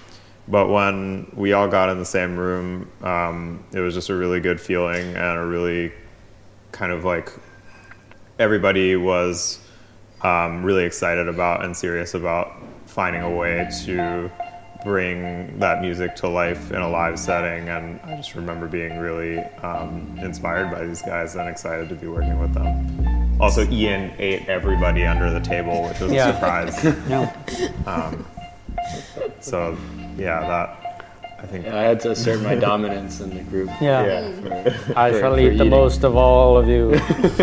but 0.48 0.68
when 0.68 1.30
we 1.34 1.52
all 1.52 1.68
got 1.68 1.88
in 1.88 1.98
the 1.98 2.04
same 2.04 2.36
room, 2.36 2.90
um, 3.02 3.64
it 3.72 3.80
was 3.80 3.94
just 3.94 4.08
a 4.10 4.14
really 4.14 4.40
good 4.40 4.60
feeling 4.60 5.14
and 5.14 5.38
a 5.38 5.44
really 5.44 5.92
kind 6.72 6.90
of 6.92 7.04
like 7.04 7.30
everybody 8.38 8.96
was 8.96 9.58
um, 10.22 10.62
really 10.64 10.84
excited 10.84 11.28
about 11.28 11.64
and 11.64 11.76
serious 11.76 12.14
about 12.14 12.52
finding 12.98 13.22
a 13.22 13.30
way 13.30 13.64
to 13.84 14.28
bring 14.84 15.56
that 15.60 15.80
music 15.80 16.16
to 16.16 16.26
life 16.28 16.72
in 16.72 16.78
a 16.80 16.90
live 16.90 17.16
setting. 17.16 17.68
And 17.68 18.00
I 18.02 18.16
just 18.16 18.34
remember 18.34 18.66
being 18.66 18.98
really 18.98 19.38
um, 19.62 20.18
inspired 20.20 20.72
by 20.72 20.84
these 20.84 21.00
guys 21.02 21.36
and 21.36 21.48
excited 21.48 21.88
to 21.90 21.94
be 21.94 22.08
working 22.08 22.40
with 22.40 22.52
them. 22.54 23.40
Also, 23.40 23.64
Ian 23.70 24.10
ate 24.18 24.48
everybody 24.48 25.04
under 25.04 25.30
the 25.30 25.38
table, 25.38 25.84
which 25.84 26.00
was 26.00 26.10
Yeah. 26.10 26.30
a 26.30 26.72
surprise. 26.72 26.84
Yeah. 27.08 27.32
Um, 27.86 28.26
so, 29.38 29.78
yeah, 30.16 30.40
that 30.40 31.38
I 31.40 31.46
think 31.46 31.68
I 31.68 31.84
had 31.84 32.00
to 32.00 32.10
assert 32.10 32.42
my 32.42 32.56
dominance 32.56 33.20
in 33.20 33.30
the 33.30 33.44
group. 33.44 33.70
Yeah. 33.80 34.32
for- 34.40 34.98
I 34.98 35.12
for- 35.12 35.20
shall 35.20 35.34
for 35.34 35.40
eat 35.40 35.56
the 35.56 35.66
most 35.66 36.02
of 36.02 36.16
all 36.16 36.58
of 36.58 36.66
you. 36.66 36.94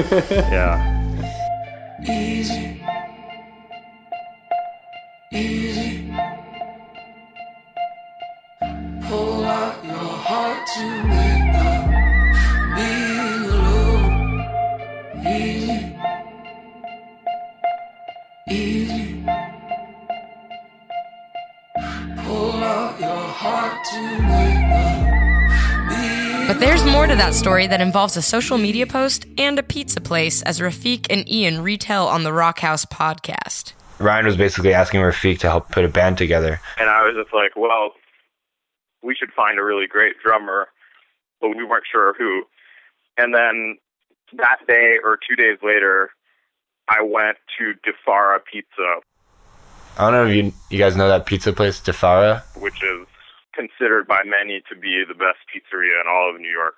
yeah. 0.52 0.92
Easy. 2.02 2.52
Easy. 2.52 2.65
To 27.16 27.20
that 27.20 27.34
story 27.34 27.66
that 27.68 27.80
involves 27.80 28.18
a 28.18 28.22
social 28.22 28.58
media 28.58 28.86
post 28.86 29.26
and 29.38 29.58
a 29.58 29.64
pizza 29.64 30.02
place, 30.02 30.42
as 30.42 30.60
Rafiq 30.60 31.08
and 31.10 31.26
Ian 31.32 31.62
retell 31.62 32.10
on 32.10 32.24
the 32.24 32.34
Rock 32.34 32.60
House 32.60 32.84
podcast. 32.84 33.72
Ryan 34.00 34.26
was 34.26 34.36
basically 34.36 34.74
asking 34.74 35.00
Rafiq 35.00 35.40
to 35.40 35.48
help 35.48 35.72
put 35.72 35.86
a 35.86 35.88
band 35.88 36.18
together. 36.18 36.60
And 36.78 36.90
I 36.90 37.04
was 37.04 37.16
just 37.16 37.34
like, 37.34 37.56
well, 37.56 37.92
we 39.02 39.16
should 39.16 39.32
find 39.32 39.58
a 39.58 39.64
really 39.64 39.88
great 39.88 40.18
drummer, 40.22 40.68
but 41.40 41.56
we 41.56 41.64
weren't 41.64 41.86
sure 41.90 42.16
who. 42.18 42.44
And 43.18 43.34
then 43.34 43.78
that 44.34 44.58
day 44.68 44.98
or 45.02 45.18
two 45.18 45.38
days 45.38 45.60
later, 45.64 46.10
I 46.90 47.02
went 47.02 47.38
to 47.58 47.76
Di 47.86 47.96
Fara 48.06 48.42
Pizza, 48.42 49.00
I 49.98 50.12
don't 50.12 50.12
know 50.12 50.26
if 50.30 50.36
you 50.36 50.52
you 50.70 50.78
guys 50.78 50.98
know 50.98 51.08
that 51.08 51.26
pizza 51.26 51.54
place, 51.54 51.80
Di 51.80 51.94
Fara. 51.94 52.44
which 52.58 52.84
is 52.84 53.08
considered 53.54 54.06
by 54.06 54.20
many 54.26 54.62
to 54.68 54.76
be 54.76 55.06
the 55.08 55.14
best 55.14 55.40
pizzeria 55.48 56.02
in 56.02 56.10
all 56.10 56.30
of 56.30 56.42
New 56.42 56.52
York. 56.52 56.76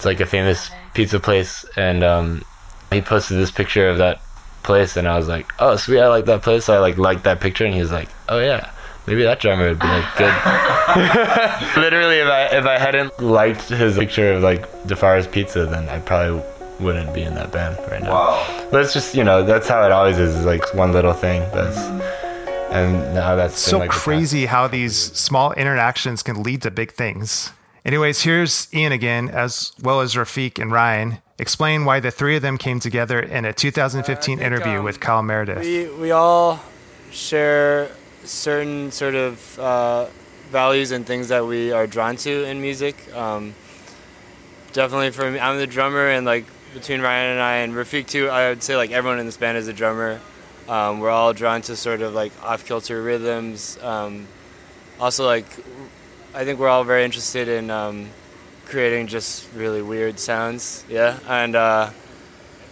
It's 0.00 0.06
like 0.06 0.20
a 0.20 0.24
famous 0.24 0.70
pizza 0.94 1.20
place, 1.20 1.66
and 1.76 2.02
um, 2.02 2.42
he 2.90 3.02
posted 3.02 3.36
this 3.36 3.50
picture 3.50 3.86
of 3.90 3.98
that 3.98 4.22
place, 4.62 4.96
and 4.96 5.06
I 5.06 5.14
was 5.14 5.28
like, 5.28 5.52
"Oh, 5.58 5.76
sweet, 5.76 6.00
I 6.00 6.08
like 6.08 6.24
that 6.24 6.40
place." 6.40 6.64
So 6.64 6.74
I 6.74 6.78
like 6.78 6.96
liked 6.96 7.24
that 7.24 7.38
picture, 7.38 7.66
and 7.66 7.74
he 7.74 7.82
was 7.82 7.92
like, 7.92 8.08
"Oh 8.30 8.40
yeah, 8.40 8.70
maybe 9.06 9.24
that 9.24 9.40
drummer 9.40 9.68
would 9.68 9.78
be 9.78 9.86
like 9.86 10.16
good." 10.16 10.32
Literally, 11.76 12.16
if 12.16 12.28
I 12.28 12.48
if 12.50 12.64
I 12.64 12.78
hadn't 12.78 13.20
liked 13.20 13.68
his 13.68 13.98
picture 13.98 14.32
of 14.32 14.42
like 14.42 14.62
Di 14.86 14.94
Fara's 14.94 15.26
Pizza, 15.26 15.66
then 15.66 15.86
I 15.90 15.98
probably 15.98 16.42
wouldn't 16.78 17.12
be 17.12 17.20
in 17.20 17.34
that 17.34 17.52
band 17.52 17.76
right 17.90 18.02
now. 18.02 18.12
Wow. 18.12 18.68
But 18.70 18.80
it's 18.80 18.94
just 18.94 19.14
you 19.14 19.22
know 19.22 19.44
that's 19.44 19.68
how 19.68 19.84
it 19.84 19.92
always 19.92 20.18
is. 20.18 20.34
is 20.34 20.46
like 20.46 20.72
one 20.72 20.92
little 20.92 21.12
thing 21.12 21.42
that's 21.52 21.76
and 22.72 23.14
now 23.14 23.36
that's 23.36 23.52
It's 23.52 23.66
been, 23.66 23.70
so 23.70 23.78
like, 23.80 23.90
crazy 23.90 24.46
how 24.46 24.66
these 24.66 24.96
small 24.96 25.52
interactions 25.52 26.22
can 26.22 26.42
lead 26.42 26.62
to 26.62 26.70
big 26.70 26.92
things. 26.92 27.52
Anyways, 27.84 28.22
here's 28.22 28.72
Ian 28.74 28.92
again, 28.92 29.28
as 29.30 29.72
well 29.82 30.00
as 30.00 30.14
Rafiq 30.14 30.60
and 30.60 30.70
Ryan, 30.70 31.18
explain 31.38 31.84
why 31.84 32.00
the 32.00 32.10
three 32.10 32.36
of 32.36 32.42
them 32.42 32.58
came 32.58 32.78
together 32.78 33.18
in 33.20 33.44
a 33.44 33.52
2015 33.52 34.38
interview 34.38 34.82
with 34.82 35.00
Kyle 35.00 35.22
Meredith. 35.22 35.60
We, 35.60 35.88
we 35.88 36.10
all 36.10 36.60
share 37.10 37.90
certain 38.24 38.90
sort 38.92 39.14
of 39.14 39.58
uh, 39.58 40.06
values 40.50 40.90
and 40.90 41.06
things 41.06 41.28
that 41.28 41.46
we 41.46 41.72
are 41.72 41.86
drawn 41.86 42.16
to 42.16 42.44
in 42.44 42.60
music. 42.60 42.96
Um, 43.14 43.54
definitely 44.72 45.10
for 45.10 45.30
me, 45.30 45.40
I'm 45.40 45.58
the 45.58 45.66
drummer, 45.66 46.08
and 46.08 46.26
like 46.26 46.44
between 46.74 47.00
Ryan 47.00 47.32
and 47.32 47.40
I 47.40 47.56
and 47.56 47.72
Rafiq 47.72 48.06
too, 48.06 48.28
I 48.28 48.50
would 48.50 48.62
say 48.62 48.76
like 48.76 48.90
everyone 48.90 49.18
in 49.18 49.26
this 49.26 49.38
band 49.38 49.56
is 49.56 49.68
a 49.68 49.72
drummer. 49.72 50.20
Um, 50.68 51.00
we're 51.00 51.10
all 51.10 51.32
drawn 51.32 51.62
to 51.62 51.76
sort 51.76 52.02
of 52.02 52.12
like 52.14 52.32
off 52.44 52.66
kilter 52.66 53.02
rhythms. 53.02 53.78
Um, 53.82 54.28
also, 55.00 55.24
like 55.24 55.46
I 56.34 56.44
think 56.44 56.58
we're 56.58 56.68
all 56.68 56.84
very 56.84 57.04
interested 57.04 57.48
in 57.48 57.70
um, 57.70 58.08
creating 58.66 59.08
just 59.08 59.52
really 59.54 59.82
weird 59.82 60.18
sounds. 60.18 60.84
Yeah, 60.88 61.18
and. 61.28 61.56
Uh, 61.56 61.90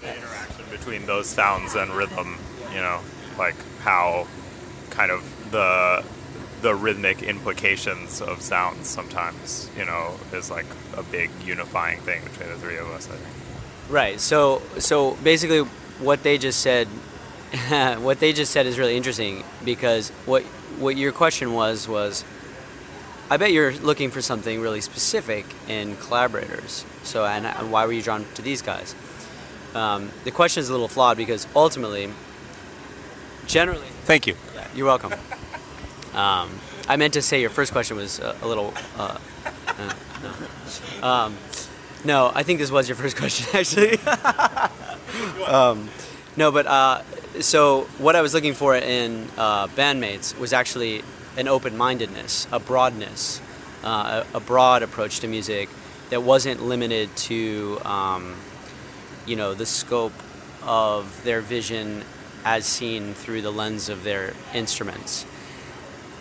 the 0.00 0.16
interaction 0.16 0.64
between 0.70 1.06
those 1.06 1.26
sounds 1.26 1.74
and 1.74 1.90
rhythm 1.90 2.38
you 2.72 2.78
know 2.78 3.00
like 3.36 3.56
how 3.80 4.28
kind 4.90 5.10
of 5.10 5.24
the 5.50 6.04
the 6.62 6.72
rhythmic 6.72 7.20
implications 7.20 8.20
of 8.20 8.40
sounds 8.40 8.86
sometimes 8.86 9.68
you 9.76 9.84
know 9.84 10.14
is 10.32 10.52
like 10.52 10.66
a 10.96 11.02
big 11.02 11.30
unifying 11.44 11.98
thing 12.02 12.22
between 12.22 12.48
the 12.48 12.54
three 12.58 12.76
of 12.76 12.86
us 12.90 13.08
i 13.10 13.16
think 13.16 13.34
Right. 13.88 14.20
So 14.20 14.60
so 14.78 15.14
basically, 15.24 15.60
what 16.00 16.22
they 16.22 16.36
just 16.36 16.60
said, 16.60 16.88
what 18.00 18.20
they 18.20 18.32
just 18.32 18.52
said 18.52 18.66
is 18.66 18.78
really 18.78 18.96
interesting 18.96 19.44
because 19.64 20.10
what 20.26 20.42
what 20.78 20.96
your 20.96 21.10
question 21.12 21.54
was 21.54 21.88
was, 21.88 22.24
I 23.30 23.36
bet 23.36 23.52
you're 23.52 23.72
looking 23.74 24.10
for 24.10 24.22
something 24.22 24.60
really 24.60 24.80
specific 24.80 25.44
in 25.68 25.96
collaborators. 25.96 26.86
So 27.02 27.26
and, 27.26 27.44
and 27.44 27.70
why 27.70 27.84
were 27.84 27.92
you 27.92 28.02
drawn 28.02 28.24
to 28.34 28.42
these 28.42 28.62
guys? 28.62 28.94
Um, 29.74 30.10
the 30.24 30.30
question 30.30 30.62
is 30.62 30.70
a 30.70 30.72
little 30.72 30.88
flawed 30.88 31.18
because 31.18 31.46
ultimately, 31.54 32.10
generally. 33.46 33.86
Thank 34.04 34.26
you. 34.26 34.34
You're 34.74 34.86
welcome. 34.86 35.12
Um, 36.14 36.58
I 36.88 36.96
meant 36.96 37.14
to 37.14 37.22
say 37.22 37.40
your 37.40 37.50
first 37.50 37.72
question 37.72 37.98
was 37.98 38.18
a, 38.18 38.34
a 38.40 38.48
little. 38.48 38.72
Uh, 38.96 39.18
uh, 39.66 39.94
no. 40.22 41.06
Um, 41.06 41.36
no, 42.04 42.32
I 42.34 42.42
think 42.42 42.60
this 42.60 42.70
was 42.70 42.88
your 42.88 42.96
first 42.96 43.16
question 43.18 43.46
actually. 43.54 43.98
um, 45.46 45.90
no, 46.36 46.50
but 46.50 46.66
uh, 46.66 47.02
so 47.40 47.82
what 47.98 48.16
I 48.16 48.22
was 48.22 48.32
looking 48.32 48.54
for 48.54 48.74
in 48.74 49.28
uh, 49.36 49.66
bandmates 49.68 50.38
was 50.38 50.54
actually 50.54 51.02
an 51.36 51.48
open-mindedness, 51.48 52.48
a 52.50 52.58
broadness, 52.58 53.40
uh, 53.84 54.24
a, 54.32 54.36
a 54.36 54.40
broad 54.40 54.82
approach 54.82 55.20
to 55.20 55.28
music 55.28 55.68
that 56.10 56.22
wasn't 56.22 56.62
limited 56.62 57.14
to, 57.16 57.78
um, 57.84 58.34
you 59.26 59.36
know, 59.36 59.54
the 59.54 59.66
scope 59.66 60.12
of 60.62 61.22
their 61.24 61.40
vision 61.40 62.02
as 62.44 62.64
seen 62.64 63.14
through 63.14 63.42
the 63.42 63.52
lens 63.52 63.88
of 63.88 64.04
their 64.04 64.32
instruments. 64.54 65.26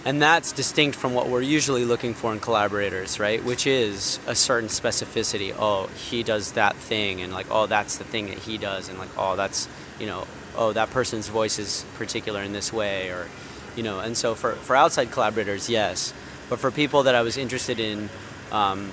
And 0.06 0.22
that's 0.22 0.52
distinct 0.52 0.98
from 0.98 1.14
what 1.14 1.28
we're 1.28 1.42
usually 1.42 1.84
looking 1.84 2.14
for 2.14 2.32
in 2.32 2.40
collaborators, 2.40 3.20
right? 3.20 3.44
Which 3.44 3.68
is 3.68 4.20
a 4.26 4.36
certain 4.36 4.70
specificity. 4.70 5.54
Oh, 5.58 5.88
he 5.88 6.24
does 6.24 6.54
that 6.54 6.76
thing, 6.76 7.22
and 7.22 7.34
like, 7.34 7.48
oh, 7.50 7.66
that's 7.66 7.98
the 7.98 8.06
thing 8.06 8.28
that 8.28 8.38
he 8.38 8.58
does, 8.58 8.88
and 8.88 9.00
like, 9.00 9.10
oh, 9.18 9.36
that's, 9.36 9.68
you 10.00 10.06
know, 10.06 10.26
oh, 10.56 10.72
that 10.74 10.92
person's 10.92 11.28
voice 11.28 11.60
is 11.60 11.86
particular 11.98 12.42
in 12.42 12.54
this 12.54 12.72
way, 12.72 13.10
or, 13.10 13.28
you 13.78 13.84
know. 13.84 14.00
And 14.00 14.18
so 14.18 14.36
for, 14.36 14.54
for 14.54 14.76
outside 14.76 15.12
collaborators, 15.12 15.70
yes. 15.70 16.14
But 16.50 16.60
for 16.60 16.72
people 16.72 17.04
that 17.04 17.16
I 17.16 17.22
was 17.22 17.38
interested 17.38 17.80
in 17.80 18.10
um, 18.52 18.92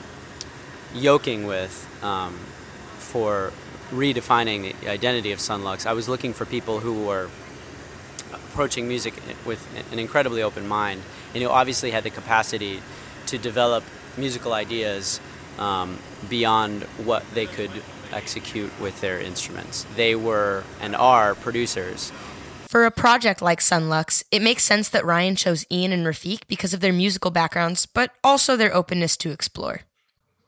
yoking 0.94 1.46
with 1.46 1.88
um, 2.02 2.34
for 2.98 3.52
redefining 3.90 4.78
the 4.80 4.90
identity 4.90 5.32
of 5.32 5.40
Son 5.40 5.64
Lux, 5.64 5.86
I 5.86 5.92
was 5.92 6.08
looking 6.08 6.32
for 6.32 6.44
people 6.44 6.80
who 6.80 7.04
were 7.04 7.30
approaching 8.32 8.86
music 8.86 9.14
with 9.44 9.66
an 9.90 9.98
incredibly 9.98 10.42
open 10.42 10.68
mind 10.68 11.02
and 11.32 11.42
who 11.42 11.48
obviously 11.48 11.90
had 11.90 12.04
the 12.04 12.10
capacity 12.10 12.80
to 13.26 13.38
develop 13.38 13.82
musical 14.16 14.52
ideas 14.52 15.20
um, 15.58 15.98
beyond 16.28 16.82
what 17.04 17.24
they 17.34 17.46
could 17.46 17.70
execute 18.12 18.70
with 18.80 19.00
their 19.00 19.20
instruments. 19.20 19.86
They 19.96 20.14
were 20.14 20.64
and 20.80 20.94
are 20.94 21.34
producers. 21.34 22.12
For 22.74 22.86
a 22.86 22.90
project 22.90 23.40
like 23.40 23.60
Son 23.60 23.88
Lux, 23.88 24.24
it 24.32 24.42
makes 24.42 24.64
sense 24.64 24.88
that 24.88 25.04
Ryan 25.04 25.36
chose 25.36 25.64
Ian 25.70 25.92
and 25.92 26.04
Rafiq 26.04 26.40
because 26.48 26.74
of 26.74 26.80
their 26.80 26.92
musical 26.92 27.30
backgrounds, 27.30 27.86
but 27.86 28.10
also 28.24 28.56
their 28.56 28.74
openness 28.74 29.16
to 29.18 29.30
explore. 29.30 29.82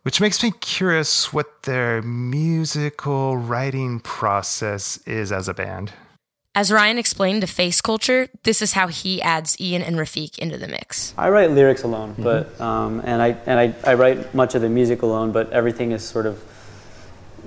Which 0.03 0.21
makes 0.21 0.43
me 0.43 0.51
curious 0.61 1.33
what 1.33 1.63
their 1.63 2.03
musical 2.03 3.37
writing 3.37 4.01
process 4.01 4.97
is 5.07 5.31
as 5.31 5.47
a 5.47 5.55
band. 5.55 5.93
As 6.57 6.73
Ryan 6.73 6.99
explained 6.99 7.43
to 7.43 7.47
Face 7.47 7.81
Culture, 7.81 8.29
this 8.43 8.61
is 8.61 8.73
how 8.73 8.89
he 8.89 9.23
adds 9.23 9.61
Ian 9.61 9.83
and 9.83 9.95
Rafiq 9.95 10.37
into 10.41 10.59
the 10.59 10.67
mix. 10.67 11.15
I 11.17 11.29
write 11.29 11.53
lyrics 11.53 11.85
alone, 11.85 12.15
mm-hmm. 12.15 12.25
but 12.25 12.61
um, 12.61 13.03
and 13.05 13.23
I 13.23 13.37
and 13.47 13.61
I, 13.61 13.73
I 13.89 13.95
write 13.95 14.35
much 14.35 14.57
of 14.57 14.63
the 14.63 14.69
music 14.69 15.03
alone, 15.03 15.31
but 15.31 15.53
everything 15.53 15.93
is 15.93 16.03
sort 16.03 16.27
of 16.27 16.43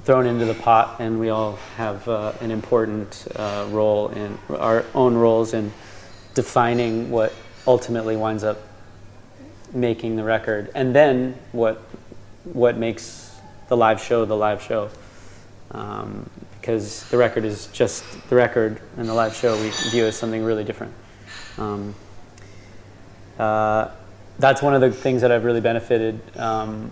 thrown 0.03 0.25
into 0.25 0.45
the 0.45 0.53
pot, 0.53 0.97
and 0.99 1.19
we 1.19 1.29
all 1.29 1.55
have 1.75 2.07
uh, 2.07 2.33
an 2.41 2.51
important 2.51 3.27
uh, 3.35 3.67
role 3.69 4.09
in 4.09 4.37
our 4.49 4.85
own 4.95 5.15
roles 5.15 5.53
in 5.53 5.71
defining 6.33 7.09
what 7.11 7.33
ultimately 7.67 8.15
winds 8.15 8.43
up 8.43 8.59
making 9.73 10.15
the 10.15 10.23
record, 10.23 10.71
and 10.75 10.95
then 10.95 11.37
what 11.51 11.81
what 12.43 12.77
makes 12.77 13.37
the 13.67 13.77
live 13.77 14.01
show 14.01 14.25
the 14.25 14.35
live 14.35 14.61
show. 14.61 14.89
Um, 15.71 16.29
because 16.59 17.07
the 17.09 17.17
record 17.17 17.45
is 17.45 17.67
just 17.67 18.03
the 18.29 18.35
record, 18.35 18.81
and 18.97 19.07
the 19.07 19.13
live 19.13 19.33
show 19.33 19.55
we 19.61 19.69
view 19.91 20.05
as 20.05 20.17
something 20.17 20.43
really 20.43 20.65
different. 20.65 20.93
Um, 21.57 21.95
uh, 23.37 23.89
that's 24.37 24.61
one 24.61 24.73
of 24.73 24.81
the 24.81 24.91
things 24.91 25.21
that 25.21 25.31
I've 25.31 25.45
really 25.45 25.61
benefited. 25.61 26.19
Um, 26.37 26.91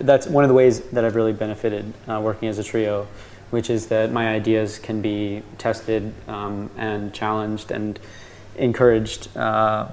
that's 0.00 0.26
one 0.26 0.44
of 0.44 0.48
the 0.48 0.54
ways 0.54 0.80
that 0.90 1.04
I've 1.04 1.16
really 1.16 1.32
benefited 1.32 1.92
uh, 2.08 2.20
working 2.22 2.48
as 2.48 2.58
a 2.58 2.64
trio, 2.64 3.06
which 3.50 3.70
is 3.70 3.86
that 3.88 4.12
my 4.12 4.28
ideas 4.28 4.78
can 4.78 5.00
be 5.00 5.42
tested 5.58 6.12
um, 6.28 6.70
and 6.76 7.12
challenged 7.12 7.70
and 7.70 7.98
encouraged 8.56 9.34
uh, 9.36 9.88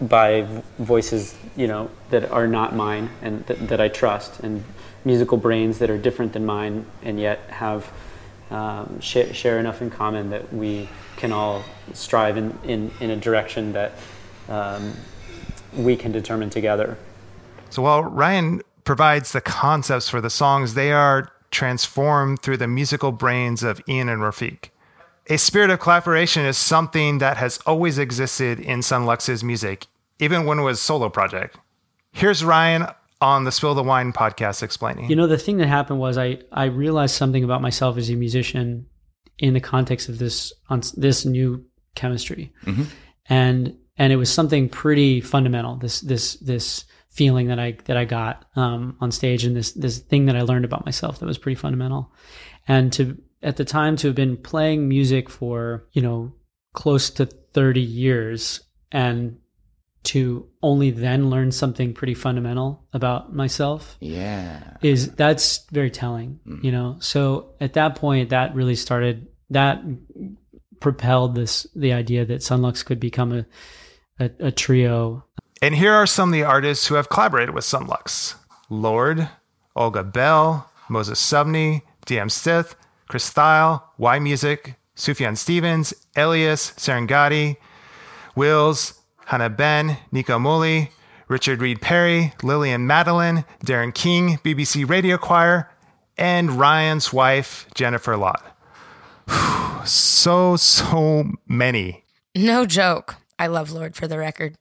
by 0.00 0.46
voices, 0.78 1.34
you 1.56 1.66
know, 1.66 1.90
that 2.10 2.30
are 2.30 2.46
not 2.46 2.74
mine 2.74 3.10
and 3.20 3.46
th- 3.46 3.60
that 3.60 3.80
I 3.80 3.88
trust 3.88 4.40
and 4.40 4.64
musical 5.04 5.36
brains 5.36 5.78
that 5.78 5.90
are 5.90 5.98
different 5.98 6.32
than 6.32 6.46
mine 6.46 6.86
and 7.02 7.20
yet 7.20 7.40
have 7.48 7.92
um, 8.50 9.00
share, 9.00 9.32
share, 9.32 9.58
enough 9.58 9.80
in 9.80 9.90
common 9.90 10.30
that 10.30 10.52
we 10.52 10.88
can 11.16 11.32
all 11.32 11.64
strive 11.92 12.36
in, 12.36 12.56
in, 12.64 12.90
in 13.00 13.10
a 13.10 13.16
direction 13.16 13.72
that 13.72 13.92
um, 14.48 14.94
we 15.74 15.96
can 15.96 16.12
determine 16.12 16.50
together. 16.50 16.98
So 17.70 17.82
while 17.82 18.02
Ryan 18.02 18.60
provides 18.84 19.32
the 19.32 19.40
concepts 19.40 20.08
for 20.08 20.20
the 20.20 20.30
songs, 20.30 20.74
they 20.74 20.92
are 20.92 21.28
transformed 21.50 22.42
through 22.42 22.56
the 22.56 22.66
musical 22.66 23.12
brains 23.12 23.62
of 23.62 23.80
Ian 23.88 24.08
and 24.08 24.22
Rafiq. 24.22 24.70
A 25.28 25.38
spirit 25.38 25.70
of 25.70 25.78
collaboration 25.78 26.44
is 26.44 26.56
something 26.56 27.18
that 27.18 27.36
has 27.36 27.58
always 27.66 27.98
existed 27.98 28.58
in 28.58 28.82
Son 28.82 29.06
Lux's 29.06 29.44
music, 29.44 29.86
even 30.18 30.46
when 30.46 30.58
it 30.58 30.62
was 30.62 30.80
solo 30.80 31.08
project. 31.08 31.56
Here's 32.10 32.44
Ryan 32.44 32.86
on 33.20 33.44
the 33.44 33.52
Spill 33.52 33.74
the 33.74 33.84
Wine 33.84 34.12
podcast 34.12 34.62
explaining. 34.62 35.08
You 35.08 35.16
know, 35.16 35.28
the 35.28 35.38
thing 35.38 35.58
that 35.58 35.68
happened 35.68 36.00
was 36.00 36.18
I 36.18 36.40
I 36.50 36.64
realized 36.64 37.14
something 37.14 37.44
about 37.44 37.62
myself 37.62 37.96
as 37.96 38.10
a 38.10 38.16
musician 38.16 38.86
in 39.38 39.54
the 39.54 39.60
context 39.60 40.08
of 40.08 40.18
this 40.18 40.52
on 40.68 40.82
this 40.96 41.24
new 41.24 41.64
chemistry, 41.94 42.52
mm-hmm. 42.64 42.84
and 43.26 43.76
and 43.96 44.12
it 44.12 44.16
was 44.16 44.30
something 44.30 44.68
pretty 44.68 45.20
fundamental. 45.20 45.76
This 45.76 46.00
this 46.00 46.34
this 46.34 46.84
feeling 47.12 47.48
that 47.48 47.58
I 47.58 47.76
that 47.84 47.96
I 47.96 48.04
got 48.04 48.46
um, 48.56 48.96
on 49.00 49.12
stage, 49.12 49.44
and 49.44 49.54
this 49.54 49.72
this 49.72 49.98
thing 49.98 50.26
that 50.26 50.36
I 50.36 50.42
learned 50.42 50.64
about 50.64 50.84
myself 50.84 51.18
that 51.18 51.26
was 51.26 51.38
pretty 51.38 51.56
fundamental, 51.56 52.12
and 52.66 52.92
to 52.94 53.18
at 53.42 53.56
the 53.56 53.64
time 53.64 53.96
to 53.96 54.08
have 54.08 54.16
been 54.16 54.36
playing 54.36 54.88
music 54.88 55.28
for 55.28 55.86
you 55.92 56.02
know 56.02 56.32
close 56.72 57.10
to 57.10 57.26
30 57.26 57.80
years 57.80 58.60
and 58.90 59.38
to 60.04 60.48
only 60.62 60.90
then 60.90 61.30
learn 61.30 61.52
something 61.52 61.94
pretty 61.94 62.14
fundamental 62.14 62.84
about 62.92 63.32
myself 63.32 63.96
yeah. 64.00 64.76
is 64.82 65.12
that's 65.12 65.64
very 65.70 65.90
telling 65.90 66.40
mm. 66.46 66.62
you 66.64 66.72
know? 66.72 66.96
So 66.98 67.54
at 67.60 67.74
that 67.74 67.96
point 67.96 68.30
that 68.30 68.54
really 68.54 68.74
started 68.74 69.28
that 69.50 69.82
propelled 70.80 71.34
this 71.34 71.66
the 71.76 71.92
idea 71.92 72.24
that 72.24 72.42
son 72.42 72.62
lux 72.62 72.82
could 72.82 72.98
become 72.98 73.32
a, 73.32 73.46
a, 74.18 74.30
a 74.46 74.50
trio 74.50 75.24
and 75.62 75.76
here 75.76 75.92
are 75.92 76.06
some 76.06 76.28
of 76.28 76.32
the 76.34 76.42
artists 76.42 76.88
who 76.88 76.96
have 76.96 77.08
collaborated 77.08 77.54
with 77.54 77.64
sunlux 77.64 78.34
Lorde, 78.68 79.28
olga 79.74 80.02
bell 80.02 80.70
moses 80.88 81.20
sumney 81.20 81.82
dm 82.04 82.30
stith 82.30 82.74
chris 83.08 83.30
thile 83.30 83.90
y 83.96 84.18
music 84.18 84.74
sufjan 84.94 85.36
stevens 85.38 85.94
elias 86.16 86.72
serengeti 86.76 87.56
wills 88.34 88.98
Hanna 89.26 89.48
Benn, 89.48 89.98
Nico 90.10 90.38
Muhly, 90.38 90.90
Richard 91.28 91.62
Reed 91.62 91.80
Parry, 91.80 92.34
Lillian 92.42 92.86
Madeline, 92.86 93.44
Darren 93.64 93.94
King, 93.94 94.38
BBC 94.44 94.86
Radio 94.88 95.16
Choir, 95.16 95.70
and 96.18 96.52
Ryan's 96.52 97.12
wife, 97.12 97.66
Jennifer 97.74 98.16
Lott. 98.16 98.44
so, 99.86 100.56
so 100.56 101.24
many. 101.46 102.04
No 102.34 102.66
joke. 102.66 103.16
I 103.38 103.46
love 103.46 103.70
Lorde 103.70 103.96
for 103.96 104.06
the 104.06 104.18
record. 104.18 104.54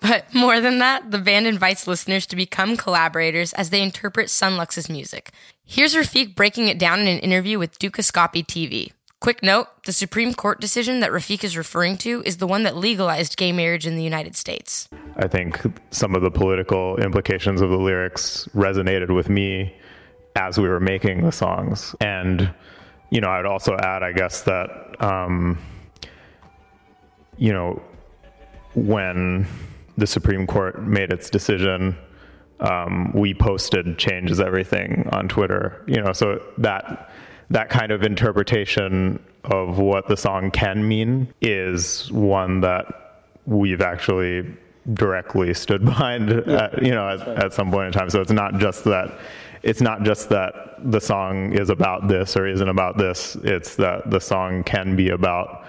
But 0.00 0.32
more 0.34 0.60
than 0.60 0.78
that, 0.78 1.10
the 1.10 1.18
band 1.18 1.46
invites 1.46 1.86
listeners 1.86 2.26
to 2.26 2.36
become 2.36 2.76
collaborators 2.76 3.52
as 3.54 3.70
they 3.70 3.82
interpret 3.82 4.30
Son 4.30 4.56
Lux's 4.56 4.88
music. 4.88 5.30
Here's 5.64 5.94
Rafiq 5.94 6.34
breaking 6.34 6.68
it 6.68 6.78
down 6.78 7.00
in 7.00 7.08
an 7.08 7.18
interview 7.18 7.58
with 7.58 7.78
Dukascopy 7.78 8.46
TV. 8.46 8.92
Quick 9.20 9.42
note 9.42 9.68
the 9.84 9.92
Supreme 9.92 10.34
Court 10.34 10.60
decision 10.60 11.00
that 11.00 11.10
Rafiq 11.10 11.42
is 11.42 11.56
referring 11.56 11.96
to 11.98 12.22
is 12.26 12.36
the 12.36 12.46
one 12.46 12.64
that 12.64 12.76
legalized 12.76 13.36
gay 13.36 13.50
marriage 13.50 13.86
in 13.86 13.96
the 13.96 14.02
United 14.02 14.36
States. 14.36 14.88
I 15.16 15.26
think 15.26 15.58
some 15.90 16.14
of 16.14 16.22
the 16.22 16.30
political 16.30 16.96
implications 16.98 17.62
of 17.62 17.70
the 17.70 17.78
lyrics 17.78 18.46
resonated 18.54 19.14
with 19.14 19.30
me 19.30 19.74
as 20.36 20.58
we 20.58 20.68
were 20.68 20.80
making 20.80 21.24
the 21.24 21.32
songs. 21.32 21.96
And, 22.00 22.52
you 23.10 23.20
know, 23.22 23.28
I 23.28 23.38
would 23.38 23.46
also 23.46 23.74
add, 23.76 24.02
I 24.02 24.12
guess, 24.12 24.42
that, 24.42 24.68
um, 25.00 25.58
you 27.38 27.52
know, 27.52 27.82
when 28.74 29.46
the 29.96 30.06
Supreme 30.06 30.46
Court 30.46 30.82
made 30.82 31.12
its 31.12 31.30
decision, 31.30 31.96
um, 32.60 33.12
we 33.14 33.34
posted 33.34 33.98
changes 33.98 34.40
everything 34.40 35.08
on 35.12 35.28
Twitter, 35.28 35.84
you 35.86 36.00
know, 36.00 36.12
so 36.12 36.42
that 36.58 37.10
that 37.50 37.68
kind 37.68 37.92
of 37.92 38.02
interpretation 38.02 39.22
of 39.44 39.78
what 39.78 40.08
the 40.08 40.16
song 40.16 40.50
can 40.50 40.86
mean 40.86 41.32
is 41.40 42.10
one 42.10 42.60
that 42.60 43.22
we've 43.46 43.80
actually 43.80 44.56
directly 44.94 45.54
stood 45.54 45.84
behind 45.84 46.30
yeah. 46.46 46.64
at, 46.64 46.82
you 46.82 46.90
know 46.90 47.08
at, 47.08 47.20
at, 47.28 47.52
some 47.52 47.70
point 47.70 47.86
in 47.86 47.92
time 47.92 48.10
so 48.10 48.20
it's 48.20 48.32
not 48.32 48.58
just 48.58 48.84
that 48.84 49.18
it's 49.62 49.80
not 49.80 50.02
just 50.02 50.28
that 50.28 50.52
the 50.90 51.00
song 51.00 51.52
is 51.52 51.70
about 51.70 52.08
this 52.08 52.36
or 52.36 52.46
isn't 52.46 52.68
about 52.68 52.98
this 52.98 53.36
it's 53.42 53.76
that 53.76 54.10
the 54.10 54.20
song 54.20 54.62
can 54.64 54.96
be 54.96 55.10
about 55.10 55.64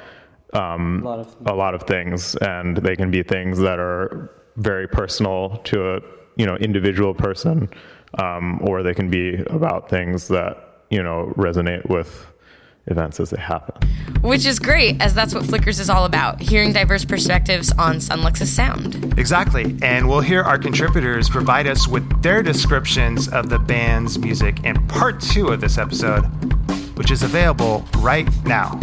um, 0.54 1.02
a, 1.04 1.06
lot 1.06 1.36
a 1.46 1.54
lot 1.54 1.74
of 1.76 1.84
things 1.84 2.36
and 2.38 2.78
they 2.78 2.96
can 2.96 3.12
be 3.12 3.22
things 3.24 3.60
that 3.60 3.80
are 3.80 4.32
very 4.56 4.88
personal 4.88 5.58
to 5.66 5.96
a 5.96 6.02
you 6.36 6.46
know 6.46 6.56
individual 6.58 7.14
person 7.14 7.70
um, 8.20 8.60
or 8.64 8.82
they 8.82 8.94
can 8.94 9.10
be 9.10 9.36
about 9.50 9.90
things 9.90 10.28
that 10.30 10.68
you 10.90 11.04
know, 11.04 11.34
resonate 11.36 11.88
with 11.90 12.26
events 12.88 13.20
as 13.20 13.32
they 13.32 13.40
happen. 13.40 13.76
Which 14.22 14.46
is 14.46 14.60
great, 14.60 15.02
as 15.02 15.14
that's 15.14 15.34
what 15.34 15.46
Flickers 15.46 15.80
is 15.80 15.90
all 15.90 16.06
about 16.06 16.40
hearing 16.42 16.72
diverse 16.72 17.04
perspectives 17.04 17.72
on 17.74 18.00
Son 18.00 18.22
Lux's 18.22 18.54
sound. 18.54 19.20
Exactly. 19.20 19.78
And 19.82 20.08
we'll 20.08 20.22
hear 20.22 20.42
our 20.42 20.58
contributors 20.58 21.30
provide 21.30 21.68
us 21.68 21.88
with 21.88 22.22
their 22.22 22.42
descriptions 22.42 23.28
of 23.28 23.50
the 23.50 23.60
band's 23.60 24.18
music 24.18 24.64
in 24.64 24.88
part 24.88 25.20
two 25.20 25.50
of 25.50 25.60
this 25.60 25.78
episode, 25.78 26.24
which 26.98 27.12
is 27.12 27.24
available 27.24 27.86
right 27.98 28.28
now. 28.46 28.80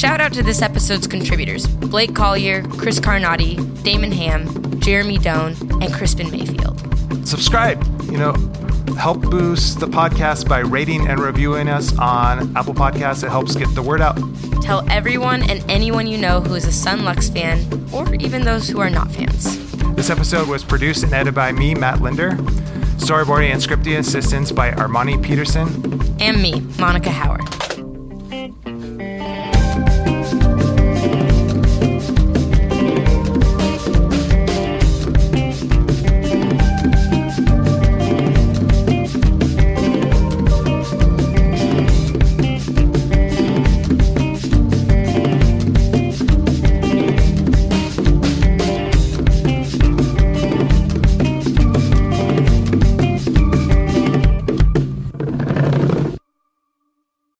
Shout 0.00 0.22
out 0.22 0.32
to 0.32 0.42
this 0.42 0.62
episode's 0.62 1.06
contributors 1.06 1.66
Blake 1.66 2.14
Collier, 2.14 2.62
Chris 2.62 2.98
Carnati, 2.98 3.58
Damon 3.82 4.10
Ham, 4.10 4.80
Jeremy 4.80 5.18
Doan, 5.18 5.54
and 5.82 5.92
Crispin 5.92 6.30
Mayfield. 6.30 6.80
Subscribe, 7.28 7.84
you 8.04 8.16
know, 8.16 8.32
help 8.96 9.20
boost 9.20 9.78
the 9.78 9.86
podcast 9.86 10.48
by 10.48 10.60
rating 10.60 11.06
and 11.06 11.20
reviewing 11.20 11.68
us 11.68 11.94
on 11.98 12.56
Apple 12.56 12.72
Podcasts. 12.72 13.22
It 13.24 13.28
helps 13.28 13.54
get 13.54 13.74
the 13.74 13.82
word 13.82 14.00
out. 14.00 14.16
Tell 14.62 14.90
everyone 14.90 15.42
and 15.50 15.62
anyone 15.70 16.06
you 16.06 16.16
know 16.16 16.40
who 16.40 16.54
is 16.54 16.64
a 16.64 16.72
Son 16.72 17.04
Lux 17.04 17.28
fan, 17.28 17.62
or 17.92 18.14
even 18.14 18.42
those 18.42 18.70
who 18.70 18.80
are 18.80 18.88
not 18.88 19.12
fans. 19.12 19.58
This 19.96 20.08
episode 20.08 20.48
was 20.48 20.64
produced 20.64 21.04
and 21.04 21.12
edited 21.12 21.34
by 21.34 21.52
me, 21.52 21.74
Matt 21.74 22.00
Linder. 22.00 22.30
Storyboarding 22.96 23.52
and 23.52 23.60
scripting 23.60 23.98
assistance 23.98 24.50
by 24.50 24.70
Armani 24.70 25.22
Peterson. 25.22 25.68
And 26.22 26.40
me, 26.40 26.62
Monica 26.78 27.10
Howard. 27.10 27.69